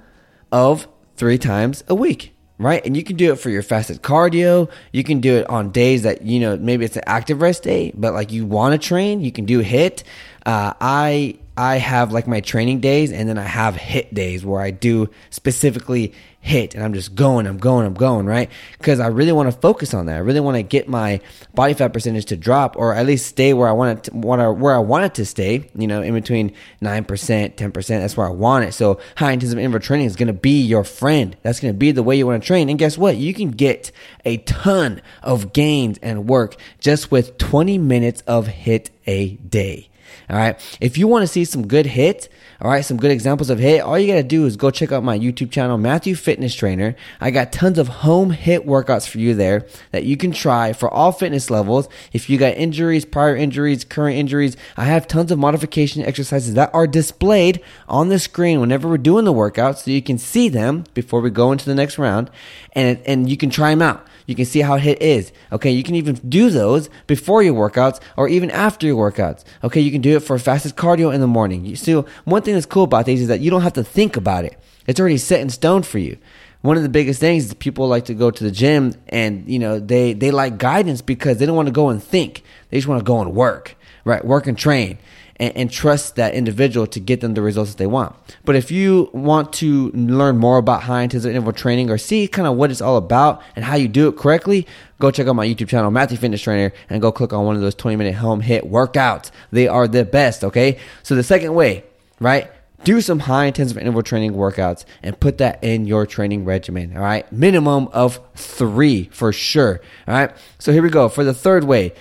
of 0.51 0.87
three 1.15 1.37
times 1.37 1.83
a 1.87 1.95
week, 1.95 2.35
right? 2.57 2.83
And 2.85 2.97
you 2.97 3.03
can 3.03 3.15
do 3.15 3.31
it 3.31 3.39
for 3.39 3.49
your 3.49 3.61
fasted 3.61 4.01
cardio. 4.01 4.69
You 4.91 5.03
can 5.03 5.19
do 5.19 5.35
it 5.35 5.49
on 5.49 5.71
days 5.71 6.03
that 6.03 6.23
you 6.23 6.39
know 6.39 6.57
maybe 6.57 6.85
it's 6.85 6.97
an 6.97 7.03
active 7.05 7.41
rest 7.41 7.63
day, 7.63 7.91
but 7.95 8.13
like 8.13 8.31
you 8.31 8.45
want 8.45 8.79
to 8.79 8.87
train, 8.87 9.21
you 9.21 9.31
can 9.31 9.45
do 9.45 9.61
HIIT. 9.63 10.03
Uh, 10.45 10.73
I 10.81 11.37
I 11.55 11.77
have 11.77 12.11
like 12.11 12.27
my 12.27 12.41
training 12.41 12.79
days 12.79 13.11
and 13.11 13.29
then 13.29 13.37
I 13.37 13.43
have 13.43 13.75
HIIT 13.75 14.13
days 14.13 14.43
where 14.43 14.61
I 14.61 14.71
do 14.71 15.09
specifically 15.29 16.13
HIIT 16.43 16.75
and 16.75 16.83
I'm 16.83 16.93
just 16.93 17.15
going, 17.15 17.47
I'm 17.47 17.57
going, 17.57 17.85
I'm 17.85 17.93
going, 17.93 18.25
right? 18.25 18.49
Because 18.77 18.99
I 18.99 19.07
really 19.07 19.31
want 19.31 19.51
to 19.51 19.57
focus 19.57 19.93
on 19.93 20.07
that. 20.07 20.15
I 20.15 20.19
really 20.19 20.41
want 20.41 20.57
to 20.57 20.63
get 20.63 20.89
my 20.89 21.21
body 21.53 21.73
fat 21.73 21.93
percentage 21.93 22.25
to 22.25 22.37
drop 22.37 22.75
or 22.75 22.93
at 22.93 23.05
least 23.05 23.27
stay 23.27 23.53
where 23.53 23.67
I 23.67 23.71
want 23.71 23.99
it 23.99 24.03
to, 24.11 24.17
where 24.17 24.75
I 24.75 24.79
want 24.79 25.05
it 25.05 25.15
to 25.15 25.25
stay, 25.25 25.69
you 25.75 25.87
know, 25.87 26.01
in 26.01 26.13
between 26.13 26.53
9%, 26.81 27.05
10%. 27.05 27.87
That's 27.87 28.17
where 28.17 28.27
I 28.27 28.31
want 28.31 28.65
it. 28.65 28.73
So 28.73 28.99
high 29.15 29.31
intensive 29.31 29.57
interval 29.57 29.79
training 29.79 30.07
is 30.07 30.17
going 30.17 30.27
to 30.27 30.33
be 30.33 30.61
your 30.61 30.83
friend. 30.83 31.37
That's 31.43 31.61
going 31.61 31.73
to 31.73 31.77
be 31.77 31.91
the 31.91 32.03
way 32.03 32.17
you 32.17 32.27
want 32.27 32.43
to 32.43 32.47
train. 32.47 32.69
And 32.69 32.77
guess 32.77 32.97
what? 32.97 33.15
You 33.15 33.33
can 33.33 33.51
get 33.51 33.91
a 34.25 34.37
ton 34.37 35.01
of 35.21 35.53
gains 35.53 35.97
and 36.01 36.27
work 36.27 36.57
just 36.79 37.09
with 37.09 37.37
20 37.37 37.77
minutes 37.77 38.21
of 38.27 38.47
HIIT 38.47 38.89
a 39.05 39.35
day. 39.35 39.89
All 40.29 40.37
right. 40.37 40.59
If 40.79 40.97
you 40.97 41.07
want 41.07 41.23
to 41.23 41.27
see 41.27 41.45
some 41.45 41.67
good 41.67 41.85
HIIT, 41.85 42.29
all 42.61 42.71
right, 42.71 42.85
some 42.85 42.97
good 42.97 43.11
examples 43.11 43.49
of 43.49 43.59
HIIT, 43.59 43.85
all 43.85 43.99
you 43.99 44.07
got 44.07 44.15
to 44.15 44.23
do 44.23 44.45
is 44.45 44.55
go 44.55 44.71
check 44.71 44.91
out 44.91 45.03
my 45.03 45.17
YouTube 45.17 45.51
channel, 45.51 45.77
Matthew 45.77 46.15
Fitness 46.15 46.55
Trainer. 46.55 46.95
I 47.19 47.31
got 47.31 47.51
tons 47.51 47.77
of 47.77 47.87
home 47.87 48.31
HIIT 48.31 48.65
workouts 48.65 49.07
for 49.07 49.19
you 49.19 49.35
there 49.35 49.65
that 49.91 50.05
you 50.05 50.15
can 50.17 50.31
try 50.31 50.73
for 50.73 50.89
all 50.89 51.11
fitness 51.11 51.49
levels. 51.49 51.89
If 52.13 52.29
you 52.29 52.37
got 52.37 52.55
injuries, 52.55 53.05
prior 53.05 53.35
injuries, 53.35 53.83
current 53.83 54.17
injuries, 54.17 54.55
I 54.77 54.85
have 54.85 55.07
tons 55.07 55.31
of 55.31 55.39
modification 55.39 56.03
exercises 56.03 56.53
that 56.53 56.73
are 56.73 56.87
displayed 56.87 57.61
on 57.87 58.09
the 58.09 58.19
screen 58.19 58.59
whenever 58.59 58.87
we're 58.87 58.97
doing 58.97 59.25
the 59.25 59.33
workout 59.33 59.79
so 59.79 59.91
you 59.91 60.01
can 60.01 60.17
see 60.17 60.49
them 60.49 60.85
before 60.93 61.21
we 61.21 61.29
go 61.29 61.51
into 61.51 61.65
the 61.65 61.75
next 61.75 61.97
round 61.97 62.29
and, 62.73 62.99
and 63.05 63.29
you 63.29 63.37
can 63.37 63.49
try 63.49 63.69
them 63.69 63.81
out. 63.81 64.05
You 64.25 64.35
can 64.35 64.45
see 64.45 64.61
how 64.61 64.77
HIIT 64.77 64.97
is. 64.99 65.31
Okay, 65.51 65.71
you 65.71 65.83
can 65.83 65.95
even 65.95 66.15
do 66.27 66.49
those 66.49 66.89
before 67.07 67.43
your 67.43 67.53
workouts 67.53 67.99
or 68.15 68.27
even 68.27 68.49
after 68.51 68.87
your 68.87 69.11
workouts. 69.11 69.43
Okay, 69.63 69.81
you 69.81 69.91
can 69.91 70.01
do 70.01 70.15
it 70.15 70.21
for 70.21 70.37
fastest 70.39 70.75
cardio 70.75 71.13
in 71.13 71.21
the 71.21 71.27
morning. 71.27 71.65
You 71.65 71.75
see, 71.75 71.93
one 71.93 72.41
thing 72.41 72.53
that's 72.53 72.65
cool 72.65 72.83
about 72.83 73.05
these 73.05 73.21
is 73.21 73.27
that 73.27 73.41
you 73.41 73.51
don't 73.51 73.61
have 73.61 73.73
to 73.73 73.83
think 73.83 74.15
about 74.15 74.45
it. 74.45 74.57
It's 74.87 74.99
already 74.99 75.17
set 75.17 75.41
in 75.41 75.49
stone 75.49 75.83
for 75.83 75.99
you. 75.99 76.17
One 76.61 76.77
of 76.77 76.83
the 76.83 76.89
biggest 76.89 77.19
things 77.19 77.45
is 77.45 77.53
people 77.53 77.89
like 77.89 78.05
to 78.05 78.13
go 78.13 78.31
to 78.31 78.43
the 78.43 78.51
gym 78.51 78.93
and 79.09 79.45
you 79.49 79.59
know 79.59 79.79
they 79.79 80.13
they 80.13 80.31
like 80.31 80.57
guidance 80.57 81.01
because 81.01 81.37
they 81.37 81.45
don't 81.45 81.57
want 81.57 81.67
to 81.67 81.73
go 81.73 81.89
and 81.89 82.01
think. 82.01 82.43
They 82.69 82.77
just 82.77 82.87
want 82.87 83.01
to 83.01 83.03
go 83.03 83.19
and 83.19 83.35
work, 83.35 83.75
right? 84.05 84.23
Work 84.23 84.47
and 84.47 84.57
train 84.57 84.97
and, 85.37 85.55
and, 85.55 85.71
trust 85.71 86.15
that 86.15 86.35
individual 86.35 86.85
to 86.87 86.99
get 86.99 87.21
them 87.21 87.33
the 87.33 87.41
results 87.41 87.71
that 87.71 87.77
they 87.77 87.87
want. 87.87 88.15
But 88.45 88.55
if 88.55 88.69
you 88.69 89.09
want 89.13 89.51
to 89.53 89.89
learn 89.91 90.37
more 90.37 90.57
about 90.57 90.83
high 90.83 91.01
intensity 91.01 91.31
interval 91.31 91.53
training 91.53 91.89
or 91.89 91.97
see 91.97 92.27
kind 92.27 92.47
of 92.47 92.55
what 92.55 92.69
it's 92.71 92.81
all 92.81 92.97
about 92.97 93.41
and 93.55 93.65
how 93.65 93.75
you 93.75 93.87
do 93.87 94.07
it 94.07 94.17
correctly, 94.17 94.67
go 94.99 95.11
check 95.11 95.27
out 95.27 95.35
my 95.35 95.47
YouTube 95.47 95.69
channel, 95.69 95.89
Matthew 95.91 96.17
Fitness 96.17 96.41
Trainer, 96.41 96.71
and 96.89 97.01
go 97.01 97.11
click 97.11 97.33
on 97.33 97.45
one 97.45 97.55
of 97.55 97.61
those 97.61 97.75
20 97.75 97.97
minute 97.97 98.15
home 98.15 98.41
HIIT 98.41 98.69
workouts. 98.69 99.31
They 99.51 99.67
are 99.67 99.87
the 99.87 100.05
best, 100.05 100.43
okay? 100.43 100.77
So 101.01 101.15
the 101.15 101.23
second 101.23 101.55
way, 101.55 101.83
right? 102.19 102.49
do 102.83 103.01
some 103.01 103.19
high 103.19 103.45
intensive 103.45 103.77
interval 103.77 104.03
training 104.03 104.33
workouts 104.33 104.85
and 105.01 105.19
put 105.19 105.37
that 105.37 105.63
in 105.63 105.85
your 105.85 106.05
training 106.05 106.45
regimen. 106.45 106.95
All 106.95 107.03
right. 107.03 107.29
Minimum 107.31 107.87
of 107.93 108.19
three 108.35 109.05
for 109.11 109.31
sure. 109.31 109.81
All 110.07 110.13
right. 110.13 110.31
So 110.59 110.71
here 110.71 110.83
we 110.83 110.89
go 110.89 111.09
for 111.09 111.23
the 111.23 111.33
third 111.33 111.63
way. 111.63 111.93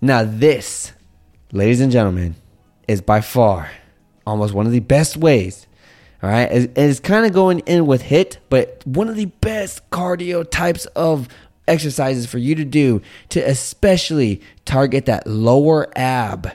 Now, 0.00 0.24
this, 0.24 0.92
ladies 1.52 1.80
and 1.80 1.92
gentlemen, 1.92 2.36
is 2.88 3.00
by 3.00 3.20
far 3.20 3.70
almost 4.26 4.54
one 4.54 4.66
of 4.66 4.72
the 4.72 4.80
best 4.80 5.16
ways. 5.16 5.66
All 6.22 6.30
right, 6.30 6.48
it's 6.50 7.00
kind 7.00 7.26
of 7.26 7.32
going 7.32 7.58
in 7.60 7.86
with 7.86 8.04
HIIT, 8.04 8.38
but 8.48 8.80
one 8.86 9.08
of 9.08 9.16
the 9.16 9.26
best 9.26 9.88
cardio 9.90 10.48
types 10.48 10.86
of 10.86 11.28
exercises 11.68 12.24
for 12.24 12.38
you 12.38 12.54
to 12.54 12.64
do 12.64 13.02
to 13.28 13.40
especially 13.40 14.40
target 14.64 15.04
that 15.06 15.26
lower 15.26 15.86
ab 15.96 16.52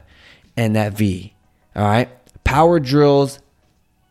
and 0.58 0.76
that 0.76 0.94
V. 0.94 1.36
All 1.76 1.84
right, 1.84 2.10
power 2.44 2.80
drills 2.80 3.40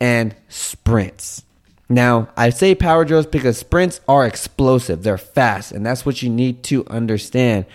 and 0.01 0.35
sprints. 0.49 1.43
Now, 1.89 2.29
I 2.37 2.51
say 2.51 2.77
power 2.77 3.05
drills 3.05 3.27
because 3.27 3.59
sprints 3.59 4.01
are 4.07 4.27
explosive, 4.27 5.03
they're 5.03 5.19
fast, 5.19 5.73
and 5.73 5.85
that's 5.85 6.07
what 6.07 6.23
you 6.23 6.31
need 6.31 6.63
to 6.65 6.87
understand 6.87 7.67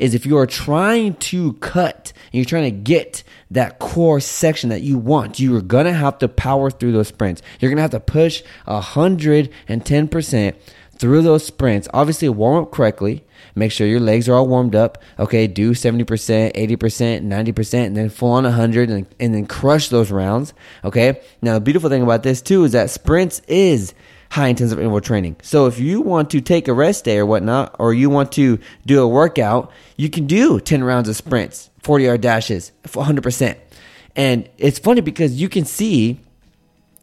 is 0.00 0.14
if 0.14 0.24
you 0.26 0.38
are 0.38 0.46
trying 0.46 1.14
to 1.14 1.52
cut 1.54 2.12
and 2.26 2.34
you're 2.34 2.44
trying 2.44 2.64
to 2.64 2.70
get 2.70 3.22
that 3.50 3.78
core 3.78 4.18
section 4.18 4.70
that 4.70 4.80
you 4.80 4.96
want, 4.98 5.38
you 5.38 5.54
are 5.56 5.60
gonna 5.60 5.92
have 5.92 6.18
to 6.18 6.28
power 6.28 6.70
through 6.70 6.92
those 6.92 7.08
sprints. 7.08 7.42
You're 7.60 7.70
gonna 7.70 7.82
have 7.82 7.90
to 7.90 8.00
push 8.00 8.42
110% 8.66 10.54
through 10.96 11.22
those 11.22 11.44
sprints. 11.44 11.88
Obviously, 11.94 12.28
warm 12.28 12.62
up 12.62 12.72
correctly. 12.72 13.24
Make 13.54 13.72
sure 13.72 13.86
your 13.86 14.00
legs 14.00 14.28
are 14.28 14.34
all 14.34 14.46
warmed 14.46 14.74
up. 14.74 15.02
Okay, 15.18 15.46
do 15.46 15.72
70%, 15.72 16.04
80%, 16.54 17.22
90%, 17.22 17.86
and 17.86 17.96
then 17.96 18.08
full 18.10 18.32
on 18.32 18.44
100 18.44 18.90
and, 18.90 19.06
and 19.18 19.34
then 19.34 19.46
crush 19.46 19.88
those 19.88 20.10
rounds. 20.10 20.52
Okay, 20.84 21.20
now 21.42 21.54
the 21.54 21.60
beautiful 21.60 21.90
thing 21.90 22.02
about 22.02 22.22
this 22.22 22.42
too 22.42 22.64
is 22.64 22.72
that 22.72 22.90
sprints 22.90 23.40
is 23.48 23.94
high 24.30 24.48
intensive 24.48 24.78
interval 24.78 25.00
training. 25.00 25.36
So 25.42 25.66
if 25.66 25.78
you 25.78 26.00
want 26.00 26.30
to 26.30 26.40
take 26.40 26.68
a 26.68 26.72
rest 26.72 27.04
day 27.04 27.18
or 27.18 27.26
whatnot, 27.26 27.76
or 27.78 27.92
you 27.92 28.08
want 28.08 28.32
to 28.32 28.58
do 28.86 29.02
a 29.02 29.08
workout, 29.08 29.70
you 29.96 30.08
can 30.08 30.26
do 30.26 30.60
10 30.60 30.84
rounds 30.84 31.08
of 31.08 31.16
sprints, 31.16 31.70
40 31.82 32.04
yard 32.04 32.20
dashes, 32.20 32.72
100%. 32.84 33.56
And 34.16 34.48
it's 34.56 34.78
funny 34.78 35.00
because 35.00 35.40
you 35.40 35.48
can 35.48 35.64
see 35.64 36.20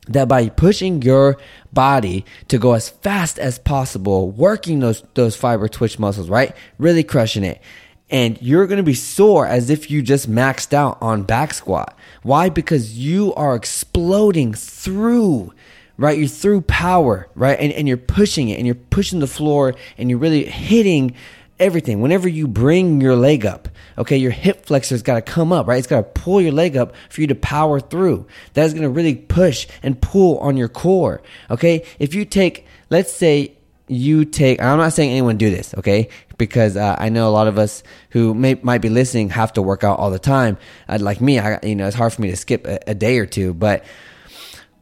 that 0.08 0.30
by 0.30 0.48
pushing 0.48 1.02
your 1.02 1.38
body 1.74 2.24
to 2.48 2.58
go 2.58 2.74
as 2.74 2.90
fast 2.90 3.38
as 3.40 3.60
possible, 3.60 4.32
working 4.32 4.80
those, 4.80 5.04
those 5.14 5.36
fiber 5.36 5.68
twitch 5.68 6.00
muscles, 6.00 6.30
right? 6.30 6.56
Really 6.78 7.04
crushing 7.04 7.44
it 7.44 7.62
and 8.10 8.42
you're 8.42 8.68
going 8.68 8.78
to 8.78 8.84
be 8.84 8.94
sore 8.94 9.46
as 9.46 9.70
if 9.70 9.92
you 9.92 10.02
just 10.02 10.32
maxed 10.32 10.74
out 10.74 10.98
on 11.02 11.24
back 11.24 11.54
squat. 11.54 11.98
Why? 12.24 12.50
Because 12.50 12.98
you 12.98 13.34
are 13.36 13.56
exploding 13.56 14.54
through, 14.54 15.54
right? 15.98 16.18
You're 16.18 16.28
through 16.28 16.62
power, 16.62 17.28
right? 17.36 17.60
And, 17.60 17.74
and 17.74 17.88
you're 17.88 17.98
pushing 17.98 18.50
it 18.50 18.58
and 18.58 18.66
you're 18.66 18.76
pushing 18.76 19.20
the 19.20 19.28
floor 19.28 19.76
and 19.98 20.10
you're 20.10 20.20
really 20.20 20.46
hitting 20.46 21.16
everything. 21.60 22.02
Whenever 22.02 22.28
you 22.28 22.48
bring 22.48 23.02
your 23.02 23.16
leg 23.16 23.46
up, 23.46 23.68
okay, 23.98 24.18
your 24.18 24.32
hip 24.32 24.66
flexor's 24.66 25.02
got 25.02 25.16
to 25.16 25.22
come 25.22 25.52
up, 25.52 25.68
right? 25.68 25.78
It's 25.78 25.88
got 25.88 25.98
to 25.98 26.22
pull 26.22 26.40
your 26.40 26.52
leg 26.52 26.78
up 26.78 26.94
for 27.10 27.22
you 27.22 27.28
to 27.28 27.36
power 27.36 27.80
through. 27.80 28.28
That 28.54 28.66
is 28.66 28.74
going 28.74 28.84
to 28.84 28.90
really 28.90 29.16
push 29.16 29.68
and 29.82 30.00
pull 30.00 30.38
on 30.40 30.56
your 30.56 30.70
core, 30.70 31.22
okay? 31.50 31.84
If 32.00 32.14
you 32.14 32.26
take, 32.26 32.66
let's 32.90 33.12
say, 33.12 33.54
you 33.90 34.26
take 34.26 34.62
i'm 34.62 34.78
not 34.78 34.92
saying 34.92 35.12
anyone 35.12 35.38
do 35.38 35.50
this 35.50 35.74
okay 35.76 36.10
because 36.38 36.76
uh, 36.76 36.96
i 37.00 37.08
know 37.08 37.30
a 37.30 37.32
lot 37.32 37.48
of 37.48 37.58
us 37.58 37.84
who 38.10 38.34
may, 38.34 38.56
might 38.56 38.80
be 38.80 38.90
listening 38.90 39.30
have 39.30 39.54
to 39.54 39.62
work 39.62 39.82
out 39.82 39.98
all 39.98 40.12
the 40.12 40.20
time 40.20 40.58
uh, 40.90 40.98
like 41.00 41.22
me 41.22 41.40
i 41.40 41.58
you 41.64 41.74
know 41.74 41.88
it's 41.88 41.96
hard 41.96 42.12
for 42.12 42.22
me 42.22 42.30
to 42.30 42.36
skip 42.36 42.68
a, 42.68 42.80
a 42.88 42.94
day 42.94 43.18
or 43.18 43.26
two 43.26 43.54
but 43.54 43.86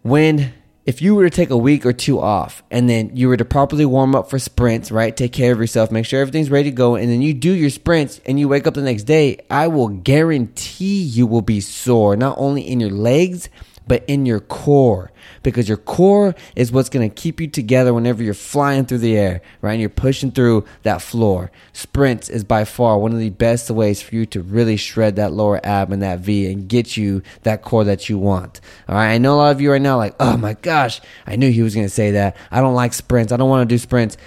when 0.02 0.52
if 0.86 1.02
you 1.02 1.16
were 1.16 1.28
to 1.28 1.36
take 1.36 1.50
a 1.50 1.58
week 1.58 1.86
or 1.86 1.94
two 1.94 2.20
off 2.20 2.64
and 2.70 2.88
then 2.88 3.10
you 3.16 3.28
were 3.28 3.38
to 3.38 3.46
properly 3.46 3.86
warm 3.86 4.16
up 4.16 4.30
for 4.30 4.38
sprints 4.38 4.92
right 4.92 5.18
take 5.18 5.34
care 5.34 5.52
of 5.52 5.60
yourself 5.60 5.92
make 5.92 6.06
sure 6.06 6.22
everything's 6.22 6.52
ready 6.52 6.70
to 6.70 6.76
go 6.76 6.96
and 6.96 7.12
then 7.12 7.22
you 7.22 7.34
do 7.34 7.52
your 7.52 7.70
sprints 7.70 8.22
and 8.26 8.40
you 8.40 8.48
wake 8.48 8.68
up 8.68 8.74
the 8.76 8.82
next 8.82 9.04
day 9.04 9.38
i 9.50 9.68
will 9.68 9.90
guarantee 9.90 11.02
you 11.02 11.26
will 11.26 11.42
be 11.42 11.60
sore 11.60 12.16
not 12.16 12.38
only 12.38 12.62
in 12.62 12.80
your 12.80 12.92
legs 12.92 13.50
but 13.88 14.04
in 14.08 14.26
your 14.26 14.40
core 14.40 15.12
because 15.44 15.68
your 15.68 15.78
core 15.78 16.36
is 16.56 16.72
what's 16.72 16.90
going 16.90 17.08
to 17.08 17.14
keep 17.14 17.40
you 17.40 17.48
together 17.48 17.94
whenever 17.94 18.24
you're 18.24 18.34
flying 18.34 18.86
through 18.86 18.98
the 18.98 19.18
air, 19.18 19.42
right? 19.62 19.74
And 19.74 19.80
you're 19.80 19.90
pushing 19.90 20.32
through 20.32 20.66
that 20.84 21.02
floor. 21.02 21.52
Sprints 21.74 22.30
is 22.30 22.44
by 22.44 22.66
far 22.66 22.98
one 22.98 23.14
of 23.14 23.20
the 23.20 23.30
best 23.30 23.70
ways 23.70 24.02
for 24.02 24.16
you 24.16 24.26
to 24.28 24.42
really 24.42 24.78
shred 24.78 25.16
that 25.18 25.32
lower 25.32 25.60
ab 25.64 25.92
and 25.92 26.02
that 26.02 26.20
V 26.20 26.52
and 26.52 26.68
get 26.68 26.98
you 26.98 27.22
that 27.44 27.62
core 27.62 27.84
that 27.84 28.10
you 28.10 28.18
want. 28.18 28.60
All 28.90 28.96
right. 28.96 29.14
I 29.14 29.18
know 29.18 29.36
a 29.36 29.38
lot 29.38 29.52
of 29.52 29.62
you 29.62 29.72
right 29.72 29.82
now, 29.82 29.98
like, 29.98 30.16
oh 30.20 30.38
my 30.38 30.54
gosh, 30.54 31.02
I 31.26 31.36
knew 31.36 31.52
he 31.52 31.62
was 31.62 31.76
going 31.76 31.88
to 31.88 31.94
say 31.94 32.12
that. 32.12 32.36
I 32.52 32.62
don't 32.62 32.76
like 32.76 32.94
sprints. 32.94 33.32
I 33.32 33.38
don't 33.38 33.50
want 33.50 33.68
to 33.68 33.74
do 33.74 33.78
sprints. 33.78 34.18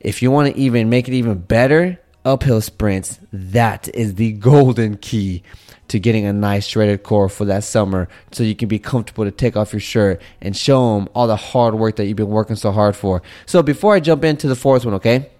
If 0.00 0.22
you 0.22 0.30
want 0.30 0.54
to 0.54 0.60
even 0.60 0.90
make 0.90 1.08
it 1.08 1.14
even 1.14 1.38
better, 1.38 1.98
uphill 2.24 2.60
sprints, 2.60 3.18
that 3.32 3.88
is 3.94 4.14
the 4.14 4.32
golden 4.32 4.96
key 4.98 5.42
to 5.88 5.98
getting 5.98 6.26
a 6.26 6.32
nice 6.32 6.66
shredded 6.66 7.02
core 7.02 7.28
for 7.28 7.44
that 7.46 7.64
summer 7.64 8.08
so 8.32 8.42
you 8.42 8.54
can 8.54 8.68
be 8.68 8.78
comfortable 8.78 9.24
to 9.24 9.30
take 9.30 9.56
off 9.56 9.72
your 9.72 9.80
shirt 9.80 10.20
and 10.40 10.56
show 10.56 10.94
them 10.94 11.08
all 11.14 11.26
the 11.26 11.36
hard 11.36 11.74
work 11.74 11.96
that 11.96 12.06
you've 12.06 12.16
been 12.16 12.28
working 12.28 12.56
so 12.56 12.70
hard 12.70 12.94
for. 12.94 13.22
So 13.46 13.62
before 13.62 13.94
I 13.94 14.00
jump 14.00 14.24
into 14.24 14.48
the 14.48 14.56
fourth 14.56 14.84
one, 14.84 14.94
okay? 14.94 15.30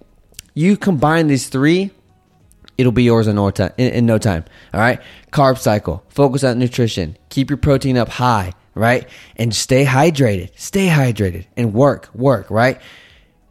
You 0.54 0.76
combine 0.76 1.28
these 1.28 1.48
three, 1.48 1.90
it'll 2.78 2.92
be 2.92 3.04
yours 3.04 3.26
in 3.26 3.36
no 3.36 3.50
time. 3.50 3.72
In, 3.76 4.06
no 4.06 4.18
time. 4.18 4.44
All 4.72 4.80
right. 4.80 5.00
Carb 5.30 5.58
cycle. 5.58 6.04
Focus 6.08 6.44
on 6.44 6.58
nutrition. 6.58 7.16
Keep 7.28 7.50
your 7.50 7.58
protein 7.58 7.96
up 7.96 8.08
high. 8.08 8.54
Right. 8.74 9.08
And 9.36 9.54
stay 9.54 9.84
hydrated. 9.84 10.50
Stay 10.56 10.86
hydrated 10.88 11.46
and 11.56 11.74
work. 11.74 12.08
Work. 12.14 12.50
Right. 12.50 12.80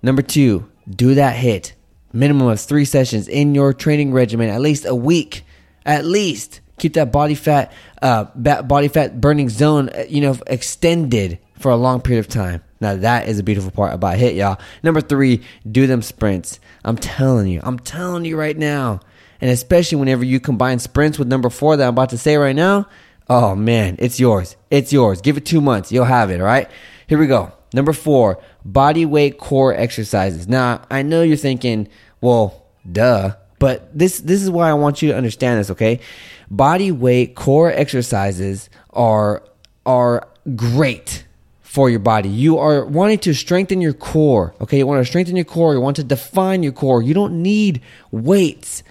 Number 0.01 0.22
two. 0.22 0.70
Do 0.89 1.16
that 1.16 1.36
HIIT. 1.36 1.74
Minimum 2.13 2.48
of 2.48 2.60
three 2.62 2.86
sessions 2.86 3.27
in 3.27 3.54
your 3.54 3.74
training 3.74 4.13
regimen. 4.13 4.50
At 4.50 4.62
least 4.62 4.86
a 4.86 4.96
week. 4.96 5.44
At 5.86 6.06
least 6.06 6.62
keep 6.77 6.93
that 6.93 7.12
body 7.12 7.36
fat 7.36 7.72
uh, 8.01 8.25
body 8.63 8.88
fat 8.88 9.19
burning 9.19 9.50
zone 9.50 9.89
uh, 9.89 10.03
you 10.07 10.22
know 10.22 10.38
extended 10.48 11.39
for 11.60 11.72
a 11.72 11.75
long 11.75 12.01
period 12.01 12.19
of 12.19 12.27
time. 12.27 12.63
Now 12.79 12.96
that 12.98 13.27
is 13.27 13.39
a 13.39 13.43
beautiful 13.43 13.72
part 13.72 13.93
about 13.93 14.17
HIIT, 14.17 14.36
y'all. 14.36 14.60
Number 14.84 15.01
three 15.01 15.41
do 15.69 15.88
them 15.88 16.01
sprints. 16.01 16.60
I'm 16.86 16.98
telling 16.98 17.48
you 17.48 17.60
i'm 17.63 17.79
telling 17.79 18.25
you 18.25 18.38
right 18.38 18.57
now. 18.57 19.01
And 19.41 19.51
especially 19.51 20.00
whenever 20.00 20.25
you 20.25 20.39
combine 20.39 20.79
sprints 20.79 21.19
with 21.19 21.27
number 21.27 21.50
four 21.50 21.77
that 21.77 21.88
i'm 21.88 21.93
about 21.93 22.10
to 22.10 22.17
say 22.17 22.38
right 22.38 22.55
now 22.55 22.88
oh 23.29 23.55
man 23.55 23.96
it's 24.00 24.19
yours. 24.19 24.55
It's 24.69 24.93
yours. 24.93 25.22
Give 25.22 25.38
it 25.38 25.46
two 25.46 25.62
months. 25.62 25.91
You'll 25.91 26.05
have 26.05 26.29
it 26.29 26.39
all 26.39 26.46
right? 26.46 26.69
Here 27.07 27.17
we 27.17 27.27
go. 27.27 27.51
Number 27.74 27.93
four 27.93 28.41
body 28.63 29.05
weight 29.05 29.38
core 29.39 29.74
exercises. 29.74 30.48
Now 30.48 30.84
i 30.91 31.01
know 31.01 31.24
you're 31.24 31.38
thinking 31.38 31.88
well 32.22 32.67
duh 32.89 33.36
but 33.59 33.97
this 33.97 34.19
this 34.19 34.43
is 34.43 34.49
why 34.49 34.69
I 34.69 34.73
want 34.73 35.01
you 35.01 35.09
to 35.11 35.17
understand 35.17 35.59
this, 35.59 35.69
okay? 35.71 35.99
Body 36.49 36.91
weight 36.91 37.35
core 37.35 37.71
exercises 37.71 38.69
are 38.91 39.43
are 39.85 40.27
great 40.55 41.25
for 41.61 41.89
your 41.89 41.99
body. 41.99 42.29
You 42.29 42.57
are 42.57 42.85
wanting 42.85 43.19
to 43.19 43.33
strengthen 43.33 43.81
your 43.81 43.93
core, 43.93 44.53
okay? 44.61 44.77
You 44.79 44.87
want 44.87 45.01
to 45.01 45.05
strengthen 45.05 45.35
your 45.35 45.45
core, 45.45 45.73
you 45.73 45.81
want 45.81 45.95
to 45.97 46.03
define 46.03 46.63
your 46.63 46.71
core. 46.71 47.01
You 47.01 47.13
don't 47.13 47.41
need 47.41 47.81
weights. 48.11 48.83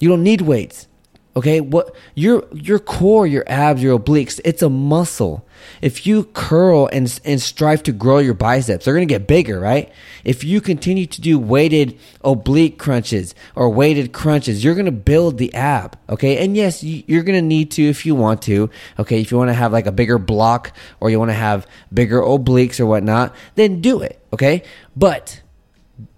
You 0.00 0.08
don't 0.08 0.22
need 0.22 0.40
weights. 0.40 0.88
Okay, 1.36 1.60
what 1.60 1.96
your 2.14 2.44
your 2.52 2.78
core, 2.78 3.26
your 3.26 3.42
abs, 3.48 3.82
your 3.82 3.98
obliques, 3.98 4.40
it's 4.44 4.62
a 4.62 4.68
muscle. 4.70 5.44
If 5.82 6.06
you 6.06 6.24
curl 6.26 6.88
and 6.92 7.20
and 7.24 7.42
strive 7.42 7.82
to 7.84 7.92
grow 7.92 8.18
your 8.18 8.34
biceps, 8.34 8.84
they're 8.84 8.94
going 8.94 9.08
to 9.08 9.12
get 9.12 9.26
bigger, 9.26 9.58
right? 9.58 9.90
If 10.22 10.44
you 10.44 10.60
continue 10.60 11.06
to 11.06 11.20
do 11.20 11.36
weighted 11.36 11.98
oblique 12.22 12.78
crunches 12.78 13.34
or 13.56 13.68
weighted 13.68 14.12
crunches, 14.12 14.62
you're 14.62 14.74
going 14.74 14.86
to 14.86 14.92
build 14.92 15.38
the 15.38 15.52
ab, 15.54 15.98
okay? 16.08 16.38
And 16.44 16.56
yes, 16.56 16.84
you're 16.84 17.24
going 17.24 17.38
to 17.38 17.46
need 17.46 17.72
to 17.72 17.82
if 17.82 18.06
you 18.06 18.14
want 18.14 18.40
to, 18.42 18.70
okay? 19.00 19.20
If 19.20 19.32
you 19.32 19.36
want 19.36 19.48
to 19.48 19.54
have 19.54 19.72
like 19.72 19.86
a 19.86 19.92
bigger 19.92 20.18
block 20.18 20.72
or 21.00 21.10
you 21.10 21.18
want 21.18 21.30
to 21.30 21.34
have 21.36 21.66
bigger 21.92 22.20
obliques 22.20 22.78
or 22.78 22.86
whatnot, 22.86 23.34
then 23.56 23.80
do 23.80 24.00
it, 24.00 24.24
okay? 24.32 24.62
But 24.94 25.42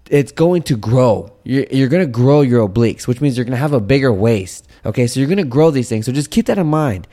it's 0.09 0.31
going 0.31 0.61
to 0.63 0.77
grow. 0.77 1.31
You're, 1.43 1.65
you're 1.71 1.89
going 1.89 2.05
to 2.05 2.11
grow 2.11 2.41
your 2.41 2.67
obliques, 2.67 3.07
which 3.07 3.21
means 3.21 3.37
you're 3.37 3.45
going 3.45 3.51
to 3.51 3.57
have 3.57 3.73
a 3.73 3.81
bigger 3.81 4.13
waist. 4.13 4.66
Okay, 4.87 5.05
so 5.05 5.19
you're 5.19 5.35
to 5.35 5.43
grow 5.43 5.69
these 5.69 5.89
things. 5.89 6.05
So 6.05 6.11
just 6.11 6.31
keep 6.31 6.45
that 6.45 6.57
in 6.57 6.67
mind. 6.67 7.07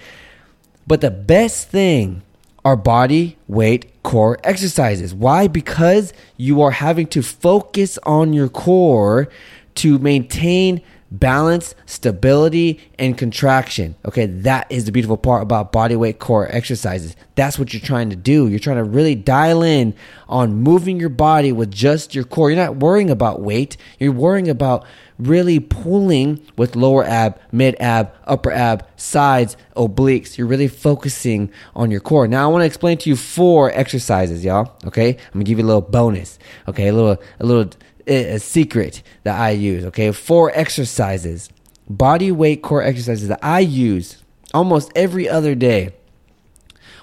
But 0.87 1.01
the 1.01 1.11
best 1.11 1.69
thing 1.69 2.23
are 2.65 2.77
body 2.77 3.37
weight 3.49 4.03
core 4.03 4.39
exercises. 4.45 5.13
Why? 5.13 5.49
Because 5.49 6.13
you 6.37 6.63
are 6.63 6.71
having 6.71 7.09
to 7.09 7.23
focus 7.23 7.99
on 8.05 8.33
your 8.33 8.49
core 8.49 9.29
to 9.77 9.99
maintain 9.99 10.81
balance, 11.11 11.75
stability, 11.87 12.81
and 12.99 13.17
contraction. 13.17 13.95
Okay, 14.05 14.27
that 14.27 14.67
is 14.71 14.85
the 14.85 14.93
beautiful 14.93 15.17
part 15.17 15.43
about 15.43 15.73
body 15.73 15.97
weight 15.97 16.19
core 16.19 16.49
exercises. 16.51 17.17
That's 17.35 17.59
what 17.59 17.73
you're 17.73 17.83
trying 17.83 18.11
to 18.11 18.17
do. 18.17 18.49
You're 18.49 18.59
trying 18.59 18.77
to 18.77 18.85
really 18.85 19.15
dial 19.15 19.63
in 19.63 19.95
on 20.29 20.55
moving 20.55 20.99
your 20.99 21.09
body 21.09 21.53
with 21.53 21.71
just 21.71 22.15
your 22.15 22.25
core. 22.25 22.51
You're 22.51 22.65
not 22.65 22.77
worrying 22.77 23.11
about 23.11 23.41
weight, 23.41 23.77
you're 23.99 24.13
worrying 24.13 24.49
about 24.49 24.85
really 25.19 25.61
pulling 25.61 26.45
with 26.57 26.77
lower 26.77 27.05
ab, 27.05 27.39
mid 27.53 27.77
ab, 27.81 28.13
upper 28.25 28.51
ab, 28.51 28.87
sides, 28.97 29.57
obliques. 29.77 30.37
You're 30.37 30.47
really 30.47 30.69
focusing 30.69 31.51
on 31.75 31.91
your 31.91 32.01
core. 32.01 32.27
Now 32.27 32.49
I 32.49 32.53
want 32.53 32.63
to 32.63 32.67
explain 32.67 32.99
to 32.99 33.11
you 33.11 33.17
four 33.17 33.71
exercises, 33.73 34.45
y'all. 34.45 34.77
Okay, 34.87 35.11
I'm 35.11 35.33
gonna 35.33 35.45
give 35.45 35.59
you 35.59 35.65
a 35.65 35.67
little 35.67 35.81
bonus. 35.81 36.39
Okay, 36.69 36.89
a 36.89 36.93
little, 36.93 37.23
a 37.41 37.47
little 37.47 37.71
eh, 38.07 38.35
a 38.35 38.39
secret 38.39 39.03
that 39.23 39.39
I 39.39 39.51
use. 39.51 39.85
Okay, 39.87 40.11
four 40.13 40.51
exercises, 40.55 41.49
body 41.89 42.33
weight 42.33 42.63
core 42.63 42.83
exercises 42.83 43.29
that 43.29 43.41
I 43.43 43.61
use 43.61 44.23
almost 44.53 44.91
every 44.95 45.29
other 45.29 45.55
day 45.55 45.95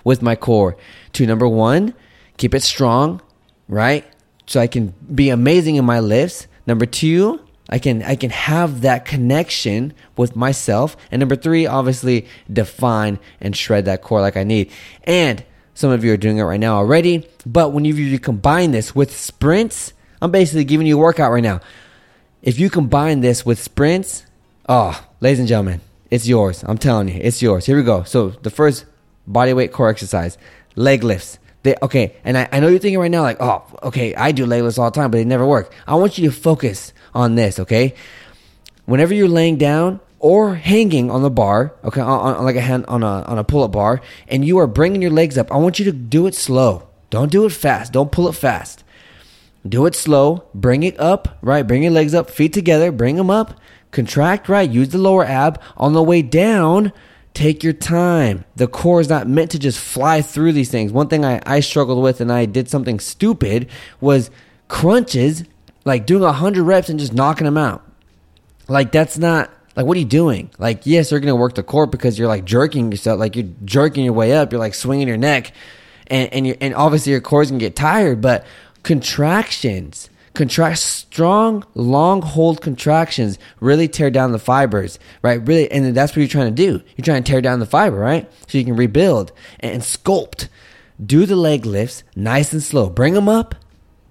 with 0.04 0.21
my 0.21 0.36
core. 0.36 0.78
To 1.13 1.26
number 1.26 1.47
one, 1.47 1.93
keep 2.38 2.54
it 2.56 2.63
strong, 2.63 3.21
right? 3.67 4.06
So 4.47 4.60
I 4.60 4.67
can 4.67 4.93
be 5.13 5.30
amazing 5.30 5.76
in 5.76 5.86
my 5.86 6.00
lifts. 6.00 6.47
Number 6.65 6.86
two, 6.86 7.39
I 7.72 7.80
can 7.80 8.04
I 8.04 8.16
can 8.16 8.32
have 8.32 8.82
that 8.82 9.06
connection 9.06 9.94
with 10.18 10.36
myself. 10.36 10.98
And 11.10 11.20
number 11.22 11.36
three, 11.36 11.66
obviously 11.66 12.28
define 12.52 13.18
and 13.40 13.56
shred 13.56 13.86
that 13.86 14.02
core 14.02 14.22
like 14.22 14.36
I 14.36 14.44
need. 14.44 14.72
And 15.06 15.44
some 15.74 15.90
of 15.92 16.04
you 16.04 16.14
are 16.14 16.18
doing 16.18 16.38
it 16.38 16.44
right 16.44 16.60
now 16.60 16.76
already. 16.76 17.28
But 17.46 17.72
when 17.72 17.86
you, 17.86 18.20
combine 18.20 18.72
this 18.72 18.94
with 18.94 19.16
sprints, 19.16 19.94
I'm 20.22 20.30
basically 20.30 20.66
giving 20.66 20.86
you 20.86 20.98
a 20.98 21.02
workout 21.02 21.32
right 21.32 21.42
now. 21.42 21.62
If 22.42 22.60
you 22.60 22.70
combine 22.70 23.22
this 23.22 23.46
with 23.46 23.60
sprints, 23.60 24.26
oh, 24.68 25.04
ladies 25.22 25.40
and 25.40 25.48
gentlemen, 25.48 25.82
it's 26.12 26.28
yours. 26.28 26.64
I'm 26.68 26.78
telling 26.78 27.08
you, 27.08 27.20
it's 27.22 27.42
yours. 27.42 27.66
Here 27.66 27.78
we 27.78 27.84
go. 27.84 28.04
So 28.04 28.30
the 28.30 28.50
first 28.50 28.86
body 29.26 29.54
weight 29.54 29.72
core 29.72 29.90
exercise, 29.90 30.38
leg 30.76 31.04
lifts. 31.04 31.40
They, 31.64 31.76
okay, 31.82 32.16
and 32.24 32.38
I, 32.38 32.50
I 32.52 32.60
know 32.60 32.68
you're 32.68 32.80
thinking 32.80 33.00
right 33.00 33.12
now, 33.12 33.22
like, 33.22 33.38
oh, 33.40 33.64
okay, 33.84 34.16
I 34.16 34.32
do 34.32 34.48
leg 34.48 34.64
lifts 34.64 34.80
all 34.80 34.90
the 34.90 34.96
time, 34.96 35.12
but 35.12 35.18
they 35.18 35.26
never 35.26 35.46
work. 35.46 35.74
I 35.88 35.96
want 35.96 36.18
you 36.18 36.30
to 36.30 36.36
focus 36.36 36.92
on 37.13 37.36
this, 37.36 37.60
okay? 37.60 37.93
Whenever 38.86 39.13
you're 39.13 39.28
laying 39.28 39.58
down 39.58 40.00
or 40.19 40.56
hanging 40.56 41.10
on 41.10 41.21
the 41.21 41.30
bar, 41.30 41.74
okay, 41.84 42.02
on, 42.02 42.36
on 42.36 42.43
like 42.43 42.56
a 42.56 42.62
hand 42.62 42.86
on 42.88 43.04
a 43.04 43.24
on 43.24 43.38
a 43.38 43.43
pull-up 43.43 43.71
bar, 43.71 44.02
and 44.28 44.45
you 44.45 44.58
are 44.60 44.67
bringing 44.67 45.02
your 45.02 45.12
legs 45.12 45.38
up, 45.38 45.52
I 45.52 45.58
want 45.58 45.80
you 45.80 45.86
to 45.86 45.91
do 45.91 46.28
it 46.28 46.36
slow. 46.36 46.88
Don't 47.10 47.32
do 47.32 47.45
it 47.45 47.52
fast. 47.52 47.91
Don't 47.91 48.12
pull 48.12 48.28
it 48.28 48.36
fast. 48.36 48.84
Do 49.67 49.86
it 49.86 49.95
slow. 49.95 50.45
Bring 50.56 50.84
it 50.84 51.00
up, 51.00 51.38
right? 51.41 51.67
Bring 51.67 51.84
your 51.84 51.91
legs 51.91 52.13
up, 52.13 52.30
feet 52.30 52.54
together, 52.54 52.91
bring 52.91 53.17
them 53.17 53.30
up. 53.30 53.60
Contract, 53.91 54.47
right? 54.47 54.69
Use 54.69 54.89
the 54.89 54.97
lower 54.97 55.26
ab. 55.26 55.62
On 55.76 55.93
the 55.93 56.02
way 56.02 56.21
down, 56.21 56.93
take 57.34 57.63
your 57.63 57.74
time. 57.74 58.45
The 58.56 58.67
core 58.67 59.02
is 59.02 59.10
not 59.10 59.28
meant 59.28 59.52
to 59.52 59.60
just 59.60 59.80
fly 59.80 60.21
through 60.21 60.54
these 60.54 60.71
things. 60.71 60.91
One 60.91 61.10
thing 61.10 61.26
I, 61.26 61.41
I 61.45 61.60
struggled 61.60 62.02
with 62.02 62.21
and 62.21 62.32
I 62.32 62.45
did 62.45 62.69
something 62.69 63.00
stupid 63.00 63.69
was 64.00 64.32
crunches, 64.69 65.43
like 65.86 66.06
doing 66.06 66.24
100 66.24 66.63
reps 66.63 66.89
and 66.89 67.00
just 67.00 67.13
knocking 67.13 67.46
them 67.46 67.58
out. 67.58 67.84
Like 68.67 68.91
that's 68.91 69.17
not 69.17 69.52
Like, 69.76 69.86
what 69.86 69.96
are 69.96 70.00
you 70.00 70.06
doing? 70.06 70.50
Like, 70.58 70.86
yes, 70.86 71.12
you're 71.12 71.20
going 71.20 71.32
to 71.32 71.36
work 71.36 71.56
the 71.56 71.63
core 71.63 71.88
because 71.88 72.20
you're 72.20 72.28
like 72.28 72.46
jerking 72.46 72.91
yourself, 72.91 73.20
like 73.20 73.36
you're 73.36 73.50
jerking 73.63 74.04
your 74.04 74.13
way 74.13 74.34
up. 74.34 74.52
You're 74.52 74.60
like 74.60 74.74
swinging 74.74 75.08
your 75.08 75.17
neck, 75.17 75.54
and 76.08 76.32
and, 76.34 76.48
you 76.48 76.58
and 76.60 76.76
obviously 76.76 77.12
your 77.13 77.22
core's 77.22 77.50
going 77.50 77.60
to 77.60 77.65
get 77.65 77.76
tired. 77.76 78.20
But 78.22 78.46
contractions, 78.84 80.10
contract 80.34 80.80
strong, 80.80 81.63
long 81.74 82.22
hold 82.22 82.62
contractions 82.62 83.39
really 83.62 83.88
tear 83.88 84.12
down 84.12 84.34
the 84.34 84.39
fibers, 84.39 85.00
right? 85.22 85.46
Really, 85.48 85.72
and 85.72 85.96
that's 85.96 86.12
what 86.12 86.17
you're 86.17 86.28
trying 86.28 86.54
to 86.54 86.63
do. 86.63 86.84
You're 86.98 87.06
trying 87.06 87.24
to 87.24 87.32
tear 87.32 87.41
down 87.41 87.60
the 87.60 87.65
fiber, 87.65 87.98
right? 87.98 88.30
So 88.48 88.58
you 88.58 88.65
can 88.65 88.76
rebuild 88.76 89.32
and 89.62 89.82
sculpt. 89.82 90.50
Do 91.04 91.26
the 91.26 91.36
leg 91.38 91.65
lifts 91.65 92.04
nice 92.15 92.52
and 92.54 92.62
slow. 92.62 92.89
Bring 92.89 93.13
them 93.13 93.30
up, 93.30 93.56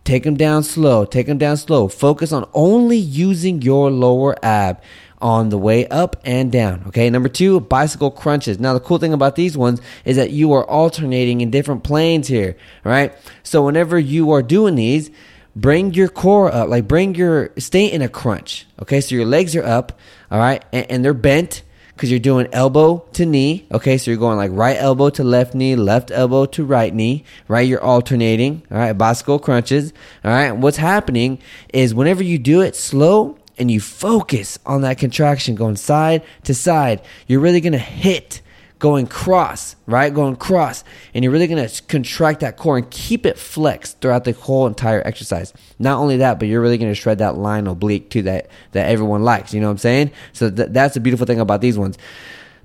take 0.04 0.24
them 0.24 0.36
down 0.36 0.62
slow. 0.62 1.04
Take 1.04 1.26
them 1.26 1.38
down 1.38 1.56
slow. 1.56 1.88
Focus 1.88 2.32
on 2.32 2.48
only 2.54 2.96
using 2.96 3.62
your 3.62 3.90
lower 3.90 4.36
ab 4.44 4.80
on 5.20 5.50
the 5.50 5.58
way 5.58 5.86
up 5.88 6.16
and 6.24 6.50
down. 6.50 6.84
Okay. 6.88 7.10
Number 7.10 7.28
two, 7.28 7.60
bicycle 7.60 8.10
crunches. 8.10 8.58
Now, 8.58 8.72
the 8.72 8.80
cool 8.80 8.98
thing 8.98 9.12
about 9.12 9.36
these 9.36 9.56
ones 9.56 9.80
is 10.04 10.16
that 10.16 10.30
you 10.30 10.52
are 10.52 10.64
alternating 10.64 11.40
in 11.40 11.50
different 11.50 11.84
planes 11.84 12.28
here. 12.28 12.56
Right. 12.84 13.12
So 13.42 13.64
whenever 13.64 13.98
you 13.98 14.30
are 14.32 14.42
doing 14.42 14.76
these, 14.76 15.10
bring 15.54 15.92
your 15.92 16.08
core 16.08 16.52
up, 16.52 16.68
like 16.68 16.88
bring 16.88 17.14
your, 17.14 17.50
stay 17.58 17.86
in 17.86 18.02
a 18.02 18.08
crunch. 18.08 18.66
Okay. 18.80 19.00
So 19.00 19.14
your 19.14 19.26
legs 19.26 19.54
are 19.54 19.64
up. 19.64 19.98
All 20.30 20.38
right. 20.38 20.64
And, 20.72 20.90
and 20.90 21.04
they're 21.04 21.14
bent 21.14 21.62
because 22.00 22.10
you're 22.10 22.18
doing 22.18 22.48
elbow 22.54 23.04
to 23.12 23.26
knee. 23.26 23.66
Okay, 23.70 23.98
so 23.98 24.10
you're 24.10 24.16
going 24.16 24.38
like 24.38 24.50
right 24.54 24.78
elbow 24.78 25.10
to 25.10 25.22
left 25.22 25.54
knee, 25.54 25.76
left 25.76 26.10
elbow 26.10 26.46
to 26.46 26.64
right 26.64 26.94
knee, 26.94 27.24
right? 27.46 27.68
You're 27.68 27.82
alternating. 27.84 28.62
All 28.70 28.78
right, 28.78 28.94
bicycle 28.94 29.38
crunches. 29.38 29.92
All 30.24 30.30
right, 30.30 30.52
what's 30.52 30.78
happening 30.78 31.40
is 31.74 31.94
whenever 31.94 32.22
you 32.22 32.38
do 32.38 32.62
it 32.62 32.74
slow 32.74 33.36
and 33.58 33.70
you 33.70 33.80
focus 33.80 34.58
on 34.64 34.80
that 34.80 34.96
contraction 34.96 35.56
going 35.56 35.76
side 35.76 36.22
to 36.44 36.54
side, 36.54 37.02
you're 37.26 37.40
really 37.40 37.60
gonna 37.60 37.76
hit 37.76 38.40
going 38.80 39.06
cross, 39.06 39.76
right? 39.86 40.12
Going 40.12 40.34
cross. 40.34 40.82
And 41.14 41.22
you're 41.22 41.32
really 41.32 41.46
going 41.46 41.68
to 41.68 41.82
contract 41.84 42.40
that 42.40 42.56
core 42.56 42.78
and 42.78 42.90
keep 42.90 43.26
it 43.26 43.38
flexed 43.38 44.00
throughout 44.00 44.24
the 44.24 44.32
whole 44.32 44.66
entire 44.66 45.06
exercise. 45.06 45.52
Not 45.78 45.98
only 45.98 46.16
that, 46.16 46.40
but 46.40 46.48
you're 46.48 46.62
really 46.62 46.78
going 46.78 46.90
to 46.90 46.96
shred 46.96 47.18
that 47.18 47.36
line 47.36 47.68
oblique 47.68 48.10
too 48.10 48.22
that, 48.22 48.48
that 48.72 48.88
everyone 48.88 49.22
likes. 49.22 49.54
You 49.54 49.60
know 49.60 49.68
what 49.68 49.72
I'm 49.72 49.78
saying? 49.78 50.10
So 50.32 50.50
th- 50.50 50.70
that's 50.72 50.94
the 50.94 51.00
beautiful 51.00 51.26
thing 51.26 51.38
about 51.38 51.60
these 51.60 51.78
ones. 51.78 51.98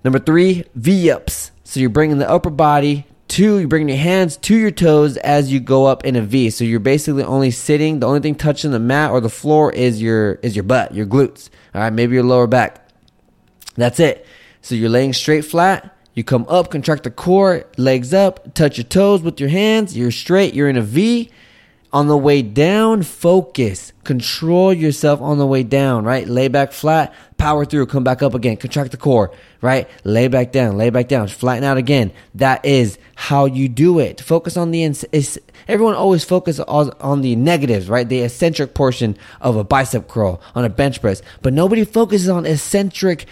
Number 0.04 0.18
three, 0.18 0.64
V 0.74 1.12
ups. 1.12 1.52
So 1.66 1.80
you're 1.80 1.90
bringing 1.90 2.18
the 2.18 2.30
upper 2.30 2.50
body 2.50 3.06
to, 3.28 3.60
you're 3.60 3.68
bringing 3.68 3.90
your 3.90 3.98
hands 3.98 4.38
to 4.38 4.56
your 4.56 4.72
toes 4.72 5.18
as 5.18 5.52
you 5.52 5.60
go 5.60 5.86
up 5.86 6.06
in 6.06 6.16
a 6.16 6.22
V. 6.22 6.50
So 6.50 6.64
you're 6.64 6.80
basically 6.80 7.24
only 7.24 7.52
sitting. 7.52 8.00
The 8.00 8.08
only 8.08 8.22
thing 8.22 8.36
touching 8.36 8.72
the 8.72 8.80
mat 8.80 9.12
or 9.12 9.20
the 9.20 9.30
floor 9.30 9.72
is 9.72 10.02
your, 10.02 10.36
is 10.36 10.56
your 10.56 10.64
butt, 10.64 10.94
your 10.94 11.06
glutes. 11.06 11.50
All 11.74 11.82
right. 11.82 11.92
Maybe 11.92 12.14
your 12.16 12.24
lower 12.24 12.48
back. 12.48 12.88
That's 13.76 14.00
it. 14.00 14.26
So 14.62 14.76
you're 14.76 14.90
laying 14.90 15.12
straight 15.12 15.44
flat 15.44 15.95
you 16.16 16.24
come 16.24 16.46
up, 16.48 16.72
contract 16.72 17.04
the 17.04 17.12
core, 17.12 17.66
legs 17.78 18.14
up, 18.14 18.54
touch 18.54 18.78
your 18.78 18.86
toes 18.86 19.22
with 19.22 19.40
your 19.40 19.50
hands. 19.50 19.98
You're 19.98 20.12
straight. 20.12 20.54
You're 20.54 20.70
in 20.70 20.78
a 20.78 20.82
V. 20.82 21.30
On 21.94 22.08
the 22.08 22.18
way 22.18 22.42
down, 22.42 23.04
focus. 23.04 23.94
Control 24.04 24.74
yourself 24.74 25.22
on 25.22 25.38
the 25.38 25.46
way 25.46 25.64
down, 25.64 26.04
right? 26.04 26.28
Lay 26.28 26.50
back 26.50 26.74
flat, 26.74 27.14
power 27.38 27.64
through, 27.64 27.86
come 27.86 28.04
back 28.04 28.22
up 28.22 28.34
again. 28.34 28.58
Contract 28.58 28.92
the 28.92 28.98
core, 28.98 29.32
right? 29.62 29.88
Lay 30.04 30.28
back 30.28 30.52
down, 30.52 30.76
lay 30.76 30.90
back 30.90 31.08
down, 31.08 31.30
flatten 31.30 31.64
out 31.64 31.78
again. 31.78 32.12
That 32.34 32.66
is 32.66 32.98
how 33.16 33.46
you 33.46 33.70
do 33.70 34.00
it. 34.00 34.20
Focus 34.20 34.58
on 34.58 34.72
the, 34.72 34.84
ins- 34.84 35.06
everyone 35.70 35.96
always 35.96 36.26
focus 36.26 36.60
on, 36.60 36.92
on 37.00 37.22
the 37.22 37.38
negatives, 37.38 37.88
right? 37.88 38.10
The 38.10 38.24
eccentric 38.24 38.74
portion 38.74 39.18
of 39.40 39.56
a 39.56 39.64
bicep 39.64 40.10
curl 40.10 40.42
on 40.54 40.66
a 40.66 40.70
bench 40.70 41.00
press, 41.00 41.22
but 41.42 41.54
nobody 41.54 41.86
focuses 41.86 42.28
on 42.28 42.46
eccentric 42.46 43.26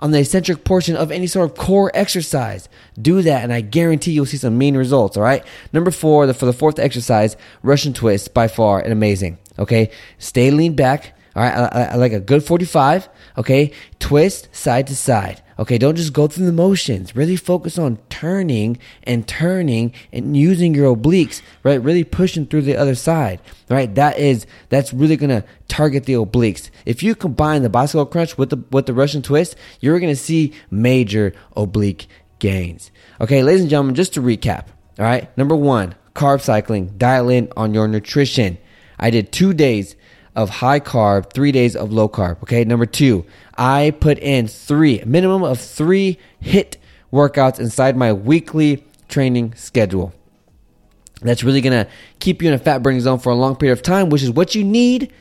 on 0.00 0.10
the 0.10 0.20
eccentric 0.20 0.64
portion 0.64 0.96
of 0.96 1.10
any 1.10 1.26
sort 1.26 1.50
of 1.50 1.56
core 1.56 1.90
exercise. 1.94 2.68
Do 3.00 3.22
that, 3.22 3.42
and 3.42 3.52
I 3.52 3.60
guarantee 3.60 4.12
you'll 4.12 4.26
see 4.26 4.36
some 4.36 4.58
mean 4.58 4.76
results. 4.76 5.16
All 5.16 5.22
right. 5.22 5.44
Number 5.72 5.90
four, 5.90 6.26
the, 6.26 6.34
for 6.34 6.46
the 6.46 6.52
fourth 6.52 6.78
exercise, 6.78 7.36
Russian 7.62 7.92
twist, 7.92 8.34
by 8.34 8.48
far 8.48 8.80
and 8.80 8.92
amazing. 8.92 9.38
Okay, 9.58 9.90
stay 10.18 10.50
lean 10.50 10.74
back. 10.74 11.14
All 11.34 11.42
right, 11.42 11.54
I, 11.54 11.66
I, 11.66 11.84
I 11.84 11.94
like 11.96 12.12
a 12.12 12.20
good 12.20 12.44
45. 12.44 13.08
Okay, 13.38 13.72
twist 13.98 14.54
side 14.54 14.86
to 14.88 14.96
side. 14.96 15.42
Okay, 15.58 15.78
don't 15.78 15.96
just 15.96 16.12
go 16.12 16.26
through 16.26 16.44
the 16.44 16.52
motions. 16.52 17.16
Really 17.16 17.36
focus 17.36 17.78
on 17.78 17.98
turning 18.10 18.78
and 19.04 19.26
turning 19.26 19.92
and 20.12 20.36
using 20.36 20.74
your 20.74 20.94
obliques, 20.94 21.40
right? 21.62 21.82
Really 21.82 22.04
pushing 22.04 22.46
through 22.46 22.62
the 22.62 22.76
other 22.76 22.94
side, 22.94 23.40
right? 23.70 23.94
That 23.94 24.18
is 24.18 24.46
that's 24.68 24.92
really 24.92 25.16
gonna 25.16 25.44
target 25.68 26.04
the 26.04 26.14
obliques. 26.14 26.70
If 26.84 27.02
you 27.02 27.14
combine 27.14 27.62
the 27.62 27.70
bicycle 27.70 28.04
crunch 28.04 28.36
with 28.36 28.50
the 28.50 28.62
with 28.70 28.86
the 28.86 28.94
Russian 28.94 29.22
twist, 29.22 29.56
you're 29.80 29.98
gonna 29.98 30.14
see 30.14 30.52
major 30.70 31.32
oblique 31.56 32.06
gains. 32.38 32.90
Okay, 33.20 33.42
ladies 33.42 33.62
and 33.62 33.70
gentlemen, 33.70 33.94
just 33.94 34.12
to 34.14 34.20
recap. 34.20 34.66
All 34.98 35.06
right, 35.06 35.34
number 35.38 35.56
one, 35.56 35.94
carb 36.14 36.42
cycling. 36.42 36.88
Dial 36.98 37.30
in 37.30 37.50
on 37.56 37.72
your 37.72 37.88
nutrition. 37.88 38.58
I 38.98 39.08
did 39.08 39.32
two 39.32 39.54
days 39.54 39.96
of 40.36 40.50
high 40.50 40.78
carb, 40.78 41.32
three 41.32 41.50
days 41.50 41.74
of 41.74 41.92
low 41.92 42.08
carb. 42.08 42.42
Okay. 42.42 42.62
Number 42.64 42.86
two, 42.86 43.24
I 43.56 43.92
put 44.00 44.18
in 44.18 44.48
three, 44.48 45.02
minimum 45.06 45.42
of 45.42 45.60
three 45.60 46.18
HIIT 46.42 46.76
workouts 47.12 47.58
inside 47.58 47.96
my 47.96 48.12
weekly 48.12 48.84
training 49.08 49.54
schedule. 49.54 50.12
That's 51.22 51.42
really 51.42 51.62
to 51.62 51.88
keep 52.18 52.42
you 52.42 52.48
in 52.48 52.54
a 52.54 52.58
fat 52.58 52.82
burning 52.82 53.00
zone 53.00 53.18
for 53.18 53.30
a 53.30 53.34
long 53.34 53.56
period 53.56 53.72
of 53.72 53.82
time, 53.82 54.10
which 54.10 54.22
is 54.22 54.30
what 54.30 54.54
you 54.54 54.64
need 54.64 55.12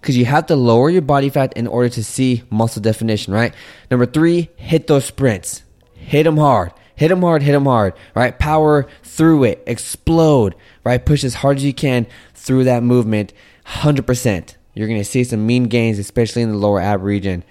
because 0.00 0.16
you 0.16 0.24
have 0.24 0.46
to 0.46 0.56
lower 0.56 0.88
your 0.88 1.02
body 1.02 1.28
fat 1.28 1.52
in 1.56 1.66
order 1.66 1.88
to 1.88 2.04
see 2.04 2.42
muscle 2.50 2.80
definition, 2.80 3.34
right? 3.34 3.54
Number 3.90 4.06
three, 4.06 4.48
hit 4.56 4.86
those 4.86 5.04
sprints. 5.04 5.62
Hit 5.94 6.24
them 6.24 6.36
hard. 6.36 6.72
Hit 6.94 7.08
them 7.08 7.22
hard, 7.22 7.42
hit 7.42 7.52
them 7.52 7.64
hard, 7.64 7.94
right? 8.14 8.38
Power 8.38 8.86
through 9.02 9.44
it, 9.44 9.62
explode, 9.66 10.54
right? 10.84 11.04
Push 11.04 11.24
as 11.24 11.34
hard 11.34 11.56
as 11.56 11.64
you 11.64 11.72
can 11.72 12.06
through 12.34 12.64
that 12.64 12.82
movement, 12.82 13.32
100%. 13.66 14.54
You're 14.74 14.86
to 14.86 15.04
see 15.04 15.24
some 15.24 15.46
mean 15.46 15.64
gains, 15.64 15.98
especially 15.98 16.42
in 16.42 16.50
the 16.50 16.58
lower 16.58 16.78
ab 16.78 17.02
region. 17.02 17.42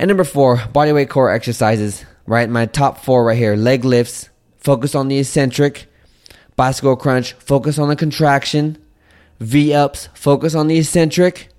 And 0.00 0.08
number 0.08 0.24
four, 0.24 0.56
bodyweight 0.56 1.10
core 1.10 1.30
exercises, 1.30 2.06
right? 2.24 2.48
My 2.48 2.64
top 2.64 3.04
four 3.04 3.22
right 3.22 3.36
here 3.36 3.54
leg 3.54 3.84
lifts, 3.84 4.30
focus 4.56 4.94
on 4.94 5.08
the 5.08 5.18
eccentric, 5.18 5.92
bicycle 6.56 6.96
crunch, 6.96 7.34
focus 7.34 7.78
on 7.78 7.90
the 7.90 7.96
contraction, 7.96 8.78
V 9.40 9.74
ups, 9.74 10.08
focus 10.14 10.54
on 10.54 10.68
the 10.68 10.78
eccentric, 10.78 11.50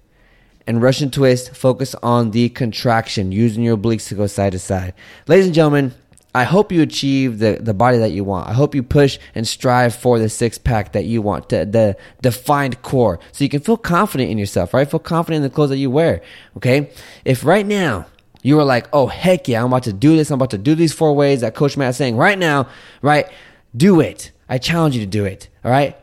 and 0.66 0.82
Russian 0.82 1.12
twist, 1.12 1.56
focus 1.56 1.94
on 2.02 2.32
the 2.32 2.50
contraction, 2.50 3.32
using 3.32 3.64
your 3.64 3.78
obliques 3.78 4.08
to 4.08 4.16
go 4.16 4.26
side 4.26 4.54
to 4.54 4.60
side. 4.60 4.96
Ladies 5.28 5.46
and 5.46 5.54
gentlemen, 5.54 5.94
I 6.34 6.46
hope 6.46 6.72
you 6.72 6.82
achieve 6.82 7.38
the, 7.38 7.60
the 7.62 7.76
body 7.76 8.00
that 8.00 8.10
you 8.10 8.24
want. 8.24 8.50
I 8.50 8.54
hope 8.54 8.74
you 8.74 8.82
push 8.82 9.20
and 9.36 9.48
strive 9.48 9.94
for 9.94 10.18
the 10.18 10.30
six 10.30 10.58
pack 10.58 10.94
that 10.94 11.06
you 11.06 11.22
want, 11.22 11.50
the, 11.50 11.66
the 11.66 11.96
defined 12.24 12.82
core, 12.82 13.20
so 13.34 13.44
you 13.44 13.52
can 13.52 13.62
feel 13.62 13.78
confident 13.78 14.32
in 14.32 14.40
yourself, 14.40 14.74
right? 14.74 14.90
Feel 14.90 15.00
confident 15.00 15.44
in 15.44 15.44
the 15.44 15.54
clothes 15.54 15.70
that 15.70 15.78
you 15.78 15.92
wear, 15.92 16.24
okay? 16.58 16.90
If 17.24 17.46
right 17.46 17.68
now 17.68 18.08
you 18.44 18.56
were 18.56 18.64
like, 18.64 18.88
oh, 18.94 19.08
heck 19.08 19.48
yeah, 19.48 19.62
I'm 19.62 19.68
about 19.68 19.84
to 19.84 19.94
do 19.94 20.16
this, 20.16 20.32
I'm 20.32 20.36
about 20.36 20.52
to 20.52 20.58
do 20.58 20.76
these 20.76 20.94
four 20.94 21.14
ways 21.14 21.42
that 21.42 21.56
Coach 21.56 21.78
Matt's 21.78 21.98
saying 21.98 22.18
right 22.18 22.38
now, 22.38 22.68
right? 23.02 23.28
Do 23.76 24.00
it. 24.00 24.32
I 24.50 24.58
challenge 24.58 24.96
you 24.96 25.02
to 25.02 25.08
do 25.08 25.26
it, 25.26 25.48
all 25.64 25.72
right? 25.72 25.96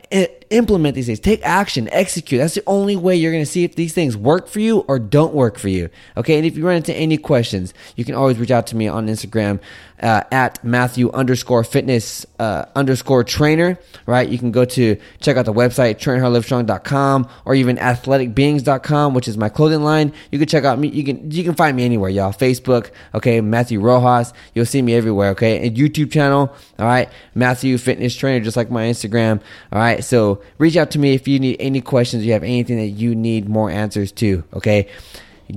implement 0.49 0.95
these 0.95 1.05
things. 1.05 1.19
Take 1.19 1.45
action. 1.45 1.89
Execute. 1.91 2.39
That's 2.39 2.55
the 2.55 2.63
only 2.65 2.95
way 2.95 3.15
you're 3.15 3.31
going 3.31 3.43
to 3.43 3.49
see 3.49 3.63
if 3.63 3.75
these 3.75 3.93
things 3.93 4.17
work 4.17 4.47
for 4.47 4.59
you 4.59 4.79
or 4.87 4.99
don't 4.99 5.33
work 5.33 5.57
for 5.57 5.69
you. 5.69 5.89
Okay. 6.17 6.37
And 6.37 6.45
if 6.45 6.57
you 6.57 6.65
run 6.65 6.77
into 6.77 6.93
any 6.93 7.17
questions, 7.17 7.73
you 7.95 8.05
can 8.05 8.15
always 8.15 8.37
reach 8.37 8.51
out 8.51 8.67
to 8.67 8.75
me 8.75 8.87
on 8.87 9.07
Instagram 9.07 9.59
uh, 10.01 10.23
at 10.31 10.63
Matthew 10.63 11.11
underscore 11.11 11.63
fitness 11.63 12.25
uh, 12.39 12.65
underscore 12.75 13.23
trainer. 13.23 13.77
Right. 14.05 14.27
You 14.27 14.39
can 14.39 14.51
go 14.51 14.65
to 14.65 14.97
check 15.19 15.37
out 15.37 15.45
the 15.45 15.53
website 15.53 15.95
trainhardlivestrong.com 15.95 17.29
or 17.45 17.55
even 17.55 17.77
athleticbeings.com, 17.77 19.13
which 19.13 19.27
is 19.27 19.37
my 19.37 19.49
clothing 19.49 19.83
line. 19.83 20.13
You 20.31 20.39
can 20.39 20.47
check 20.47 20.63
out 20.63 20.79
me. 20.79 20.87
You 20.87 21.03
can 21.03 21.29
you 21.29 21.43
can 21.43 21.53
find 21.53 21.75
me 21.77 21.85
anywhere, 21.85 22.09
y'all. 22.09 22.31
Facebook. 22.31 22.91
Okay. 23.13 23.41
Matthew 23.41 23.79
Rojas. 23.81 24.33
You'll 24.55 24.65
see 24.65 24.81
me 24.81 24.95
everywhere. 24.95 25.29
Okay. 25.31 25.67
And 25.67 25.75
YouTube 25.77 26.11
channel. 26.11 26.55
All 26.79 26.85
right. 26.85 27.09
Matthew 27.35 27.77
Fitness 27.77 28.15
Trainer, 28.15 28.43
just 28.43 28.57
like 28.57 28.71
my 28.71 28.85
Instagram. 28.85 29.41
All 29.71 29.79
right. 29.79 30.03
So 30.03 30.41
reach 30.57 30.77
out 30.77 30.91
to 30.91 30.99
me 30.99 31.13
if 31.13 31.27
you 31.27 31.39
need 31.39 31.57
any 31.59 31.81
questions, 31.81 32.25
you 32.25 32.33
have 32.33 32.43
anything 32.43 32.77
that 32.77 32.87
you 32.87 33.15
need 33.15 33.49
more 33.49 33.69
answers 33.69 34.11
to. 34.13 34.43
Okay. 34.53 34.87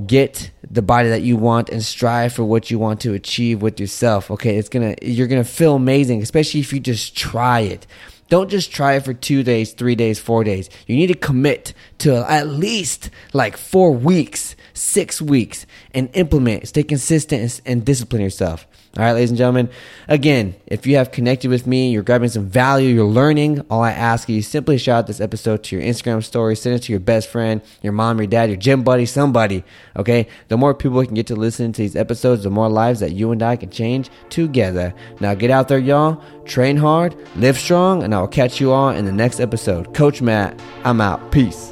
Get 0.06 0.50
the 0.70 0.82
body 0.82 1.10
that 1.10 1.22
you 1.22 1.36
want 1.36 1.68
and 1.68 1.82
strive 1.82 2.32
for 2.32 2.44
what 2.44 2.70
you 2.70 2.78
want 2.78 3.00
to 3.02 3.12
achieve 3.12 3.60
with 3.60 3.78
yourself. 3.78 4.30
Okay. 4.30 4.56
It's 4.56 4.68
gonna, 4.68 4.94
you're 5.02 5.26
gonna 5.26 5.44
feel 5.44 5.74
amazing, 5.74 6.22
especially 6.22 6.60
if 6.60 6.72
you 6.72 6.80
just 6.80 7.16
try 7.16 7.60
it. 7.60 7.86
Don't 8.32 8.48
just 8.48 8.72
try 8.72 8.94
it 8.94 9.04
for 9.04 9.12
two 9.12 9.42
days, 9.42 9.74
three 9.74 9.94
days, 9.94 10.18
four 10.18 10.42
days. 10.42 10.70
You 10.86 10.96
need 10.96 11.08
to 11.08 11.14
commit 11.14 11.74
to 11.98 12.24
at 12.30 12.46
least 12.46 13.10
like 13.34 13.58
four 13.58 13.92
weeks, 13.92 14.56
six 14.72 15.20
weeks, 15.20 15.66
and 15.92 16.08
implement. 16.14 16.66
Stay 16.66 16.82
consistent 16.82 17.42
and, 17.42 17.60
and 17.66 17.84
discipline 17.84 18.22
yourself. 18.22 18.66
All 18.98 19.04
right, 19.04 19.12
ladies 19.12 19.30
and 19.30 19.38
gentlemen. 19.38 19.70
Again, 20.06 20.54
if 20.66 20.86
you 20.86 20.96
have 20.96 21.12
connected 21.12 21.48
with 21.50 21.66
me, 21.66 21.90
you're 21.90 22.02
grabbing 22.02 22.28
some 22.28 22.46
value, 22.46 22.90
you're 22.90 23.06
learning, 23.06 23.64
all 23.70 23.82
I 23.82 23.92
ask 23.92 24.28
is 24.28 24.36
you 24.36 24.42
simply 24.42 24.76
shout 24.76 24.98
out 24.98 25.06
this 25.06 25.20
episode 25.20 25.64
to 25.64 25.76
your 25.76 25.84
Instagram 25.84 26.22
story, 26.22 26.54
send 26.56 26.74
it 26.74 26.80
to 26.80 26.92
your 26.92 27.00
best 27.00 27.30
friend, 27.30 27.62
your 27.80 27.94
mom, 27.94 28.18
your 28.18 28.26
dad, 28.26 28.50
your 28.50 28.58
gym 28.58 28.82
buddy, 28.82 29.06
somebody. 29.06 29.64
Okay? 29.96 30.28
The 30.48 30.58
more 30.58 30.74
people 30.74 31.02
can 31.06 31.14
get 31.14 31.26
to 31.28 31.36
listen 31.36 31.72
to 31.72 31.80
these 31.80 31.96
episodes, 31.96 32.42
the 32.42 32.50
more 32.50 32.68
lives 32.68 33.00
that 33.00 33.12
you 33.12 33.32
and 33.32 33.42
I 33.42 33.56
can 33.56 33.70
change 33.70 34.10
together. 34.28 34.92
Now 35.20 35.32
get 35.32 35.50
out 35.50 35.68
there, 35.68 35.78
y'all. 35.78 36.22
Train 36.44 36.76
hard, 36.76 37.16
live 37.34 37.56
strong, 37.56 38.02
and 38.02 38.14
I'll 38.14 38.28
catch 38.28 38.60
you 38.60 38.72
all 38.72 38.90
in 38.90 39.06
the 39.06 39.12
next 39.12 39.40
episode. 39.40 39.94
Coach 39.94 40.20
Matt, 40.20 40.60
I'm 40.84 41.00
out. 41.00 41.32
Peace. 41.32 41.71